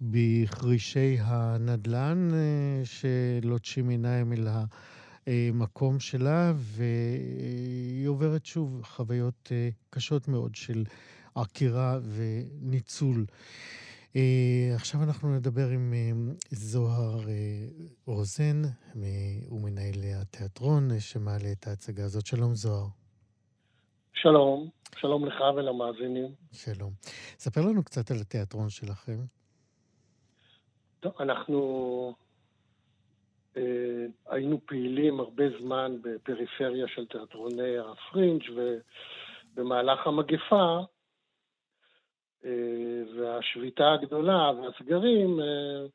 בחרישי 0.00 1.16
הנדל"ן 1.20 2.28
אה, 2.34 2.82
שלוטשים 2.84 3.88
עיניים 3.88 4.32
אל 4.32 4.46
המקום 5.26 6.00
שלה, 6.00 6.52
והיא 6.56 8.08
עוברת 8.08 8.46
שוב 8.46 8.82
חוויות 8.84 9.48
אה, 9.52 9.68
קשות 9.90 10.28
מאוד 10.28 10.54
של 10.54 10.84
עקירה 11.34 11.98
וניצול. 12.02 13.26
אה, 14.16 14.72
עכשיו 14.74 15.02
אנחנו 15.02 15.36
נדבר 15.36 15.68
עם 15.68 15.94
זוהר 16.50 17.20
רוזן, 18.06 18.62
הוא 19.46 19.60
מנהל 19.60 19.94
התיאטרון 20.16 21.00
שמעלה 21.00 21.52
את 21.52 21.66
ההצגה 21.66 22.04
הזאת. 22.04 22.26
שלום 22.26 22.54
זוהר. 22.54 22.86
שלום, 24.14 24.68
שלום 25.00 25.26
לך 25.26 25.40
ולמאזינים. 25.56 26.28
שלום. 26.52 26.92
ספר 27.38 27.60
לנו 27.60 27.82
קצת 27.84 28.10
על 28.10 28.16
התיאטרון 28.20 28.70
שלכם. 28.70 29.39
טוב, 31.00 31.12
אנחנו 31.20 32.14
אה, 33.56 34.06
היינו 34.26 34.60
פעילים 34.66 35.20
הרבה 35.20 35.44
זמן 35.60 35.96
בפריפריה 36.02 36.88
של 36.88 37.06
תיאטרוני 37.06 37.78
הפרינג' 37.78 38.42
ובמהלך 38.54 40.06
המגפה 40.06 40.78
אה, 42.44 43.02
והשביתה 43.16 43.92
הגדולה 43.92 44.52
והסגרים, 44.52 45.40
אה, 45.40 45.86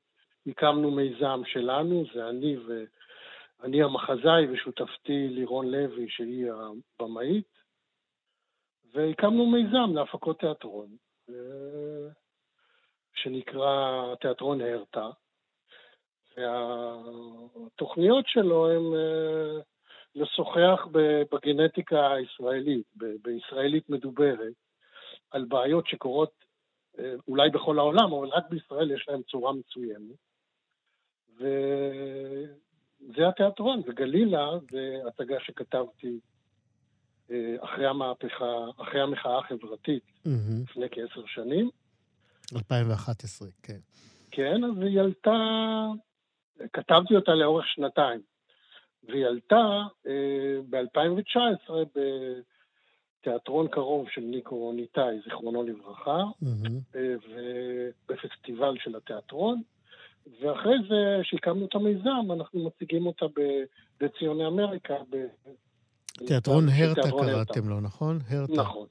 הקמנו 0.47 0.91
מיזם 0.91 1.41
שלנו, 1.45 2.03
זה 2.13 2.29
אני 2.29 2.57
ואני 2.57 3.83
המחזאי 3.83 4.47
ושותפתי 4.51 5.27
לירון 5.27 5.71
לוי, 5.71 6.09
שהיא 6.09 6.51
הבמאית, 6.51 7.47
והקמנו 8.93 9.45
מיזם 9.45 9.93
להפקות 9.93 10.39
תיאטרון. 10.39 10.87
שנקרא 13.25 14.15
תיאטרון 14.21 14.61
הרטה, 14.61 15.09
והתוכניות 16.37 18.27
שלו 18.27 18.71
הן 18.71 18.93
אה, 18.99 19.59
לשוחח 20.15 20.87
בגנטיקה 21.31 22.13
הישראלית, 22.13 22.85
בישראלית 22.95 23.89
מדוברת, 23.89 24.53
על 25.31 25.45
בעיות 25.45 25.87
שקורות 25.87 26.31
אה, 26.99 27.13
אולי 27.27 27.49
בכל 27.49 27.79
העולם, 27.79 28.13
אבל 28.13 28.27
רק 28.27 28.43
בישראל 28.49 28.91
יש 28.91 29.05
להן 29.07 29.21
צורה 29.21 29.53
מסוימת. 29.53 30.15
וזה 31.35 33.27
התיאטרון, 33.27 33.81
וגלילה 33.87 34.49
זה 34.71 34.99
הצגה 35.07 35.39
שכתבתי 35.39 36.19
אה, 37.31 37.55
אחרי 37.59 37.87
המהפכה, 37.87 38.65
אחרי 38.77 39.01
המחאה 39.01 39.37
החברתית, 39.39 40.03
mm-hmm. 40.03 40.63
לפני 40.69 40.87
כעשר 40.91 41.25
שנים. 41.25 41.69
2011, 42.55 43.47
כן. 43.63 43.79
כן, 44.31 44.63
אז 44.63 44.81
היא 44.81 44.99
עלתה, 44.99 45.37
כתבתי 46.73 47.15
אותה 47.15 47.35
לאורך 47.35 47.65
שנתיים, 47.67 48.21
והיא 49.03 49.25
עלתה 49.25 49.81
אה, 50.07 50.59
ב-2019 50.69 51.71
בתיאטרון 53.21 53.67
קרוב 53.67 54.09
של 54.09 54.21
ניקו 54.21 54.73
ניטאי, 54.75 55.19
זיכרונו 55.23 55.63
לברכה, 55.63 56.23
mm-hmm. 56.23 56.95
אה, 56.95 57.15
ובפסטיבל 58.09 58.75
של 58.83 58.95
התיאטרון. 58.95 59.61
ואחרי 60.41 60.75
זה, 60.89 61.19
שהקמנו 61.23 61.65
את 61.65 61.75
המיזם, 61.75 62.31
אנחנו 62.33 62.65
מציגים 62.65 63.05
אותה 63.05 63.25
בציוני 63.99 64.47
אמריקה. 64.47 64.93
ב... 65.09 65.25
תיאטרון 66.27 66.69
הרטה 66.69 67.09
קראתם 67.11 67.69
לו, 67.69 67.81
נכון? 67.81 68.19
הרטה. 68.29 68.53
נכון. 68.53 68.87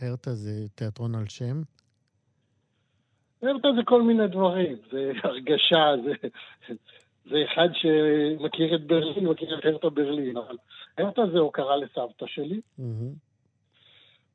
הרטה 0.00 0.34
זה 0.34 0.66
תיאטרון 0.74 1.14
על 1.14 1.28
שם? 1.28 1.62
הרטה 3.42 3.68
זה 3.76 3.82
כל 3.84 4.02
מיני 4.02 4.26
דברים, 4.26 4.76
זה 4.90 5.12
הרגשה, 5.22 5.94
זה, 6.04 6.28
זה 7.30 7.44
אחד 7.44 7.68
שמכיר 7.72 8.74
את 8.74 8.86
ברלין, 8.86 9.26
מכיר 9.26 9.58
את 9.58 9.64
הרטה 9.64 9.90
ברלין, 9.90 10.36
אבל 10.36 10.56
הרטה 10.98 11.22
זה 11.32 11.38
הוקרה 11.38 11.76
לסבתא 11.76 12.26
שלי. 12.26 12.60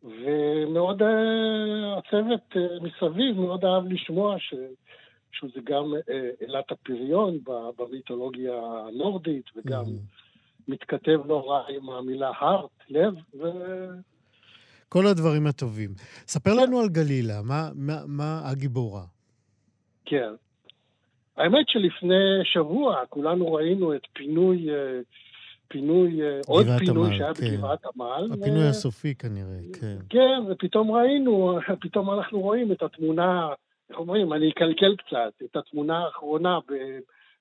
ומאוד 0.04 1.02
uh, 1.02 1.06
הצוות 1.98 2.42
uh, 2.54 2.84
מסביב 2.84 3.40
מאוד 3.40 3.66
אהב 3.66 3.88
לשמוע 3.88 4.36
ש, 4.40 4.54
שזה 5.32 5.60
גם 5.64 5.94
אלת 6.42 6.72
uh, 6.72 6.74
הפריון 6.74 7.40
במיתולוגיה 7.78 8.54
הנורדית, 8.88 9.46
וגם 9.56 9.84
mm-hmm. 9.84 10.72
מתכתב 10.72 11.20
לא 11.26 11.50
רע 11.50 11.64
עם 11.70 11.90
המילה 11.90 12.32
הארט, 12.40 12.70
לב, 12.90 13.14
ו... 13.34 13.44
כל 14.90 15.08
הדברים 15.08 15.48
הטובים. 15.48 15.90
ספר 16.28 16.54
לנו 16.54 16.80
על 16.80 16.90
גלילה, 16.90 17.42
מה, 17.44 17.70
מה, 17.76 17.98
מה 18.08 18.42
הגיבורה? 18.44 19.04
כן. 20.06 20.34
האמת 21.38 21.70
שלפני 21.70 22.40
שבוע 22.44 23.06
כולנו 23.10 23.54
ראינו 23.54 23.96
את 23.96 24.02
פינוי, 24.14 24.70
אה, 24.70 25.00
פינוי, 25.68 26.22
אה, 26.22 26.40
עוד 26.48 26.66
פינוי 26.80 27.18
שהיה 27.18 27.34
כן. 27.34 27.42
בגבעת 27.42 27.86
עמל. 27.96 28.30
הפינוי 28.32 28.66
ו... 28.66 28.70
הסופי 28.70 29.16
כנראה, 29.16 29.60
כן. 29.82 29.98
כן, 30.10 30.42
ופתאום 30.50 30.92
ראינו, 30.92 31.60
פתאום 31.82 32.12
אנחנו 32.12 32.40
רואים 32.40 32.72
את 32.72 32.84
התמונה, 32.84 33.50
איך 33.90 34.00
אומרים, 34.00 34.34
אני 34.34 34.50
אקלקל 34.50 34.96
קצת, 34.96 35.34
את 35.44 35.56
התמונה 35.56 35.98
האחרונה 35.98 36.60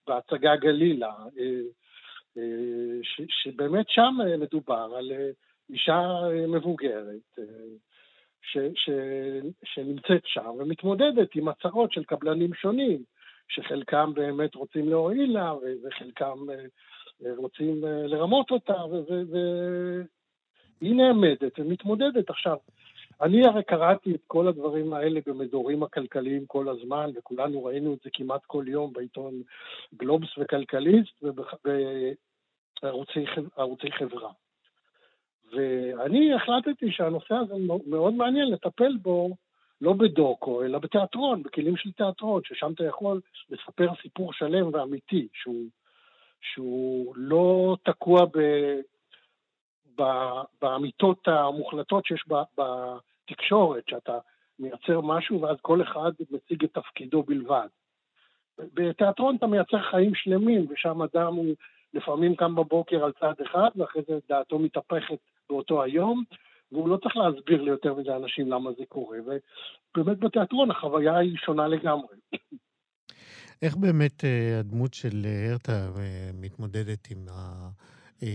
בהצגה 0.06 0.56
גלילה, 0.56 1.14
אה, 1.38 2.42
ש, 3.02 3.20
שבאמת 3.28 3.86
שם 3.88 4.14
מדובר 4.38 4.92
על 4.98 5.12
אישה 5.70 6.00
אה, 6.00 6.46
מבוגרת 6.46 7.38
אה, 7.38 7.44
ש, 8.42 8.58
ש, 8.74 8.90
שנמצאת 9.64 10.22
שם 10.24 10.50
ומתמודדת 10.58 11.34
עם 11.34 11.48
הצעות 11.48 11.92
של 11.92 12.04
קבלנים 12.04 12.54
שונים, 12.54 13.02
שחלקם 13.48 14.12
באמת 14.14 14.54
רוצים 14.54 14.88
להועיל 14.88 15.32
לה 15.32 15.52
וחלקם 15.84 16.38
אה, 16.50 16.64
רוצים 17.36 17.84
לרמות 17.84 18.50
אותה, 18.50 18.76
והיא 20.80 20.96
נעמדת 20.96 21.58
ומתמודדת. 21.58 22.30
עכשיו, 22.30 22.56
אני 23.22 23.46
הרי 23.46 23.62
קראתי 23.62 24.14
את 24.14 24.20
כל 24.26 24.48
הדברים 24.48 24.92
האלה 24.92 25.20
במדורים 25.26 25.82
הכלכליים 25.82 26.46
כל 26.46 26.68
הזמן, 26.68 27.10
וכולנו 27.14 27.64
ראינו 27.64 27.94
את 27.94 27.98
זה 28.04 28.10
כמעט 28.12 28.44
כל 28.46 28.64
יום 28.68 28.92
בעיתון 28.92 29.42
גלובס 29.94 30.38
וכלכליסט 30.38 31.22
ובערוצי 32.82 33.24
חברה. 33.92 34.30
ואני 35.56 36.34
החלטתי 36.34 36.90
שהנושא 36.90 37.34
הזה 37.34 37.54
מאוד 37.86 38.14
מעניין 38.14 38.50
לטפל 38.50 38.96
בו 39.02 39.36
לא 39.80 39.92
בדוקו, 39.92 40.62
אלא 40.62 40.78
בתיאטרון, 40.78 41.42
בכלים 41.42 41.76
של 41.76 41.92
תיאטרון, 41.92 42.42
ששם 42.44 42.72
אתה 42.72 42.84
יכול 42.84 43.20
לספר 43.50 43.88
סיפור 44.02 44.32
שלם 44.32 44.74
ואמיתי, 44.74 45.28
שהוא, 45.32 45.66
שהוא 46.40 47.14
לא 47.16 47.76
תקוע 47.84 48.24
ב, 48.24 48.38
ב, 49.98 50.02
באמיתות 50.62 51.28
המוחלטות 51.28 52.06
שיש 52.06 52.24
ב, 52.28 52.34
בתקשורת, 52.58 53.88
שאתה 53.88 54.18
מייצר 54.58 55.00
משהו 55.00 55.40
ואז 55.42 55.56
כל 55.62 55.82
אחד 55.82 56.12
מציג 56.30 56.64
את 56.64 56.74
תפקידו 56.74 57.22
בלבד. 57.22 57.68
בתיאטרון 58.58 59.36
אתה 59.36 59.46
מייצר 59.46 59.82
חיים 59.90 60.14
שלמים, 60.14 60.66
ושם 60.70 61.02
אדם 61.02 61.34
הוא 61.34 61.54
לפעמים 61.94 62.36
קם 62.36 62.54
בבוקר 62.54 63.04
על 63.04 63.12
צד 63.12 63.34
אחד, 63.42 63.68
ואחרי 63.76 64.02
זה 64.08 64.18
דעתו 64.28 64.58
מתהפכת 64.58 65.18
באותו 65.50 65.82
היום, 65.82 66.24
והוא 66.72 66.88
לא 66.88 66.96
צריך 66.96 67.16
להסביר 67.16 67.62
ליותר 67.62 67.94
מדי 67.94 68.12
אנשים 68.12 68.52
למה 68.52 68.70
זה 68.78 68.84
קורה, 68.88 69.18
ובאמת 69.20 70.18
בתיאטרון 70.18 70.70
החוויה 70.70 71.16
היא 71.16 71.36
שונה 71.36 71.68
לגמרי. 71.68 72.16
איך 73.62 73.76
באמת 73.76 74.24
אה, 74.24 74.58
הדמות 74.60 74.94
של 74.94 75.26
הרטה 75.50 75.72
אה, 75.72 76.30
מתמודדת 76.34 77.10
עם, 77.10 77.26
ה, 77.28 77.68
אה, 78.22 78.28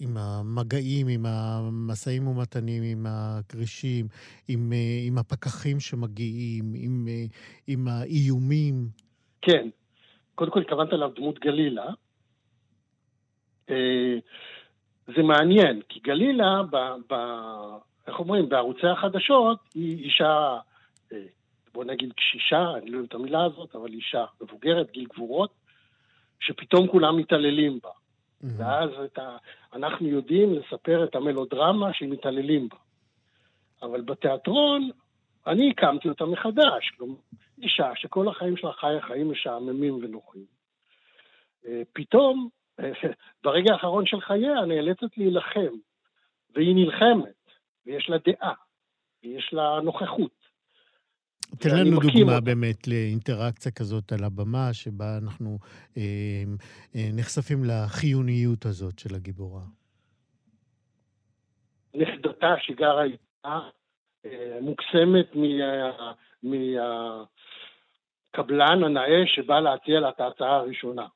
עם 0.00 0.16
המגעים, 0.16 1.08
עם 1.08 1.26
המשאים 1.26 2.28
ומתנים, 2.28 2.82
עם 2.82 3.06
הכרישים, 3.08 4.06
עם, 4.48 4.72
עם 5.06 5.18
הפקחים 5.18 5.80
שמגיעים, 5.80 6.64
עם, 6.76 7.06
עם 7.66 7.88
האיומים? 7.88 8.74
כן. 9.42 9.68
קודם 10.34 10.50
כל 10.50 10.60
התכוונת 10.60 10.92
אליו 10.92 11.10
דמות 11.16 11.38
גלילה. 11.38 11.86
זה 15.06 15.22
מעניין, 15.22 15.80
כי 15.88 16.00
גלילה, 16.00 16.62
ב, 16.70 16.76
ב, 17.10 17.14
איך 18.06 18.18
אומרים, 18.18 18.48
בערוצי 18.48 18.86
החדשות, 18.86 19.58
היא 19.74 20.04
אישה 20.04 20.58
בוא 21.74 21.84
נגיד 21.84 22.12
קשישה, 22.12 22.70
אני 22.76 22.90
לא 22.90 22.96
אוהב 22.96 23.06
את 23.08 23.14
המילה 23.14 23.44
הזאת, 23.44 23.74
אבל 23.74 23.92
אישה 23.92 24.24
מבוגרת, 24.40 24.90
גיל 24.90 25.06
גבורות, 25.14 25.50
שפתאום 26.40 26.88
כולם 26.88 27.16
מתעללים 27.16 27.78
בה. 27.82 27.90
Mm-hmm. 27.90 28.46
ואז 28.56 28.90
ה... 29.18 29.36
אנחנו 29.72 30.08
יודעים 30.08 30.54
לספר 30.54 31.04
את 31.04 31.14
המלודרמה 31.14 31.92
שמתעללים 31.92 32.68
בה. 32.68 32.76
אבל 33.82 34.00
בתיאטרון, 34.00 34.90
אני 35.46 35.70
הקמתי 35.70 36.08
אותה 36.08 36.24
מחדש. 36.24 36.90
כלומר, 36.96 37.14
אישה 37.62 37.90
שכל 37.94 38.28
החיים 38.28 38.56
שלה 38.56 38.72
חיה 38.72 39.00
חיים 39.00 39.30
משעממים 39.30 39.94
ונוחים. 39.94 40.44
אה, 41.66 41.82
פתאום, 41.92 42.48
ברגע 43.44 43.72
האחרון 43.72 44.06
של 44.06 44.20
חייה, 44.20 44.64
נאלצת 44.66 45.16
להילחם, 45.16 45.74
והיא 46.54 46.74
נלחמת, 46.74 47.50
ויש 47.86 48.10
לה 48.10 48.16
דעה, 48.18 48.54
ויש 49.22 49.50
לה 49.52 49.80
נוכחות. 49.82 50.42
תן 51.58 51.68
לנו 51.70 52.00
דוגמה 52.00 52.34
אותה. 52.34 52.40
באמת 52.40 52.88
לאינטראקציה 52.88 53.72
כזאת 53.72 54.12
על 54.12 54.24
הבמה, 54.24 54.68
שבה 54.72 55.18
אנחנו 55.22 55.58
אה, 55.96 56.02
אה, 56.96 57.08
נחשפים 57.12 57.64
לחיוניות 57.64 58.66
הזאת 58.66 58.98
של 58.98 59.14
הגיבורה. 59.14 59.62
נכדתה 61.94 62.54
שגרה 62.58 63.04
איתה, 63.04 63.60
אה, 64.24 64.58
מוקסמת 64.60 65.36
מהקבלן 68.32 68.84
הנאה 68.84 69.22
שבא 69.26 69.60
להציע 69.60 70.00
לה 70.00 70.08
את 70.08 70.20
ההצעה 70.20 70.56
הראשונה. 70.56 71.06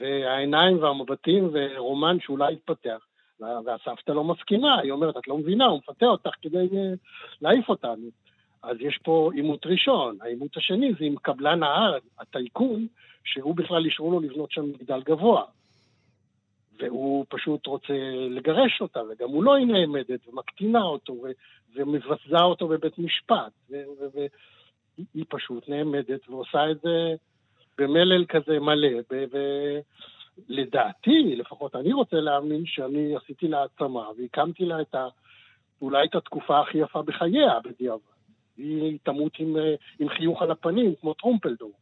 והעיניים 0.00 0.82
והמבטים 0.82 1.50
ורומן 1.52 2.16
שאולי 2.20 2.52
יתפתח. 2.52 3.06
והסבתא 3.40 4.12
לא 4.12 4.24
מסכימה, 4.24 4.80
היא 4.80 4.92
אומרת, 4.92 5.16
את 5.16 5.28
לא 5.28 5.38
מבינה, 5.38 5.66
הוא 5.66 5.78
מפתה 5.78 6.06
אותך 6.06 6.30
כדי 6.42 6.58
אה, 6.58 6.92
להעיף 7.42 7.68
אותנו. 7.68 8.10
אז 8.62 8.76
יש 8.80 8.98
פה 9.02 9.30
עימות 9.34 9.66
ראשון. 9.66 10.16
העימות 10.20 10.56
השני 10.56 10.92
זה 10.98 11.04
עם 11.04 11.16
קבלן 11.16 11.62
ההר, 11.62 11.98
הטייקון, 12.18 12.86
שהוא 13.24 13.56
בכלל 13.56 13.84
אישרו 13.84 14.10
לו 14.10 14.20
לבנות 14.20 14.52
שם 14.52 14.64
מגדל 14.64 15.02
גבוה. 15.02 15.44
והוא 16.78 17.26
פשוט 17.28 17.66
רוצה 17.66 17.94
לגרש 18.30 18.80
אותה, 18.80 19.00
וגם 19.10 19.28
הוא 19.28 19.44
לא 19.44 19.54
היא 19.54 19.66
נעמדת, 19.66 20.28
ומקטינה 20.28 20.82
אותו, 20.82 21.12
ו- 21.12 21.30
ומבזה 21.74 22.42
אותו 22.42 22.68
בבית 22.68 22.98
משפט. 22.98 23.52
והיא 23.68 25.24
פשוט 25.28 25.68
נעמדת 25.68 26.28
ועושה 26.28 26.70
את 26.70 26.80
זה 26.80 27.14
במלל 27.80 28.24
כזה 28.28 28.60
מלא. 28.60 28.88
ולדעתי, 30.48 31.36
לפחות 31.36 31.76
אני 31.76 31.92
רוצה 31.92 32.16
להאמין 32.16 32.62
שאני 32.66 33.16
עשיתי 33.16 33.48
לה 33.48 33.58
העצמה, 33.58 34.08
והקמתי 34.18 34.64
לה 34.64 34.80
את 34.80 34.94
ה... 34.94 35.08
אולי 35.82 36.06
את 36.06 36.14
התקופה 36.14 36.60
הכי 36.60 36.78
יפה 36.78 37.02
בחייה 37.02 37.58
בדיעבד. 37.64 38.10
היא 38.56 38.98
תמות 39.02 39.32
עם, 39.38 39.56
אה, 39.56 39.74
עם 39.98 40.08
חיוך 40.08 40.42
על 40.42 40.50
הפנים, 40.50 40.94
כמו 41.00 41.14
טרומפלדור. 41.14 41.72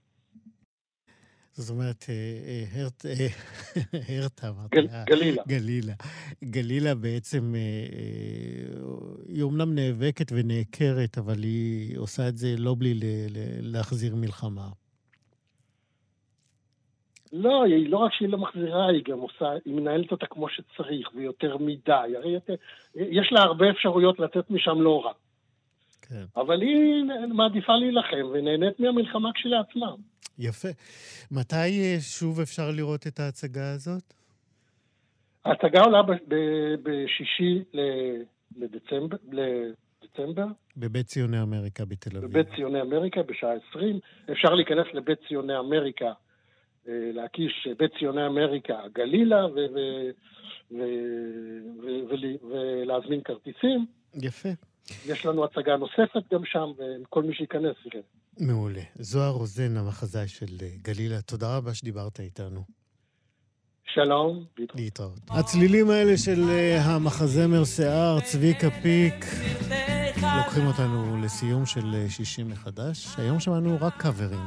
זאת 1.52 1.70
אומרת, 1.70 2.04
אה, 2.08 2.64
אה, 3.04 3.26
הרטה, 4.16 4.52
גלילה. 5.06 5.42
גלילה. 5.48 5.92
גלילה 6.44 6.94
בעצם, 6.94 7.54
היא 9.28 9.42
אומנם 9.42 9.74
נאבקת 9.74 10.32
ונעקרת, 10.32 11.18
אבל 11.18 11.42
היא 11.42 11.98
עושה 11.98 12.28
את 12.28 12.36
זה 12.36 12.54
לא 12.58 12.74
בלי 12.78 12.94
להחזיר 13.62 14.16
מלחמה. 14.16 14.68
לא, 17.32 17.64
היא 17.64 17.90
לא 17.90 17.96
רק 17.96 18.12
שהיא 18.12 18.28
לא 18.28 18.38
מחזירה, 18.38 18.88
היא 18.88 19.02
גם 19.04 19.18
עושה, 19.18 19.50
היא 19.64 19.74
מנהלת 19.74 20.12
אותה 20.12 20.26
כמו 20.26 20.48
שצריך, 20.48 21.08
ויותר 21.14 21.56
מדי. 21.56 22.16
הרי 22.16 22.38
יש 22.94 23.32
לה 23.32 23.40
הרבה 23.40 23.70
אפשרויות 23.70 24.18
לצאת 24.18 24.50
משם 24.50 24.80
לא 24.80 25.04
רע. 25.04 25.12
כן. 26.02 26.24
אבל 26.36 26.60
היא 26.60 27.04
מעדיפה 27.28 27.72
להילחם 27.72 28.26
ונהנית 28.32 28.80
מהמלחמה 28.80 29.30
כשלעצמה. 29.34 29.94
יפה. 30.38 30.68
מתי 31.30 31.54
אה, 31.56 31.96
שוב 32.00 32.40
אפשר 32.40 32.70
לראות 32.76 33.06
את 33.06 33.20
ההצגה 33.20 33.72
הזאת? 33.72 34.14
ההצגה 35.44 35.80
עולה 35.80 36.02
בשישי 36.82 37.62
לדצמבר, 38.56 39.16
לדצמבר. 39.32 40.46
בבית 40.76 41.06
ציוני 41.06 41.42
אמריקה 41.42 41.84
בתל 41.84 42.16
אביב. 42.16 42.30
בבית 42.30 42.46
ציוני 42.56 42.80
אמריקה 42.80 43.22
בשעה 43.22 43.50
20. 43.70 43.98
אפשר 44.32 44.54
להיכנס 44.54 44.86
לבית 44.94 45.18
ציוני 45.28 45.58
אמריקה, 45.58 46.12
להקיש 46.86 47.68
בית 47.78 47.90
ציוני 47.98 48.26
אמריקה 48.26 48.78
גלילה 48.94 49.46
ולהזמין 52.50 53.20
כרטיסים. 53.24 53.86
יפה. 54.14 54.48
יש 55.06 55.26
לנו 55.26 55.44
הצגה 55.44 55.76
נוספת 55.76 56.32
גם 56.32 56.44
שם, 56.44 56.72
וכל 56.78 57.22
מי 57.22 57.34
שייכנס 57.34 57.76
יראה. 57.84 58.04
מעולה. 58.40 58.82
זוהר 58.98 59.30
רוזן, 59.30 59.76
המחזאי 59.76 60.28
של 60.28 60.46
אה, 60.62 60.68
גלילה, 60.82 61.20
תודה 61.22 61.56
רבה 61.56 61.74
שדיברת 61.74 62.20
איתנו. 62.20 62.60
שלום, 63.94 64.44
להתראות. 64.74 65.18
הצלילים 65.30 65.90
האלה 65.90 66.16
של 66.16 66.42
אה, 66.48 66.80
המחזמר 66.84 67.64
שיער, 67.64 68.20
צביקה 68.20 68.70
פיק, 68.70 69.24
לוקחים 70.36 70.66
אותנו 70.66 71.22
לסיום 71.24 71.66
של 71.66 71.94
אה, 71.94 72.10
שישי 72.10 72.42
מחדש. 72.42 73.18
היום 73.18 73.40
שמענו 73.40 73.76
רק 73.80 73.96
קאברים. 73.96 74.46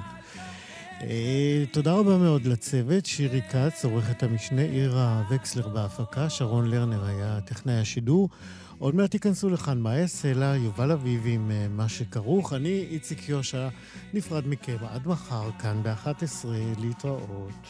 תודה 1.71 1.93
רבה 1.93 2.17
מאוד 2.17 2.45
לצוות, 2.45 3.05
שירי 3.05 3.41
כץ, 3.41 3.85
עורכת 3.85 4.23
המשנה, 4.23 4.61
עירה 4.61 5.23
וקסלר 5.31 5.67
בהפקה, 5.69 6.29
שרון 6.29 6.69
לרנר 6.69 7.05
היה 7.05 7.39
טכנאי 7.45 7.79
השידור. 7.79 8.29
עוד 8.79 8.95
מעט 8.95 9.11
תיכנסו 9.11 9.49
לכאן 9.49 9.79
מאיה 9.79 10.07
סלע, 10.07 10.55
יובל 10.55 10.91
אביבי 10.91 11.31
עם 11.31 11.51
אה, 11.51 11.67
מה 11.69 11.89
שכרוך. 11.89 12.53
אני, 12.53 12.87
איציק 12.91 13.29
יושע, 13.29 13.67
נפרד 14.13 14.47
מכם 14.47 14.77
עד 14.89 15.07
מחר, 15.07 15.49
כאן 15.59 15.83
ב-11, 15.83 16.47
להתראות. 16.79 17.67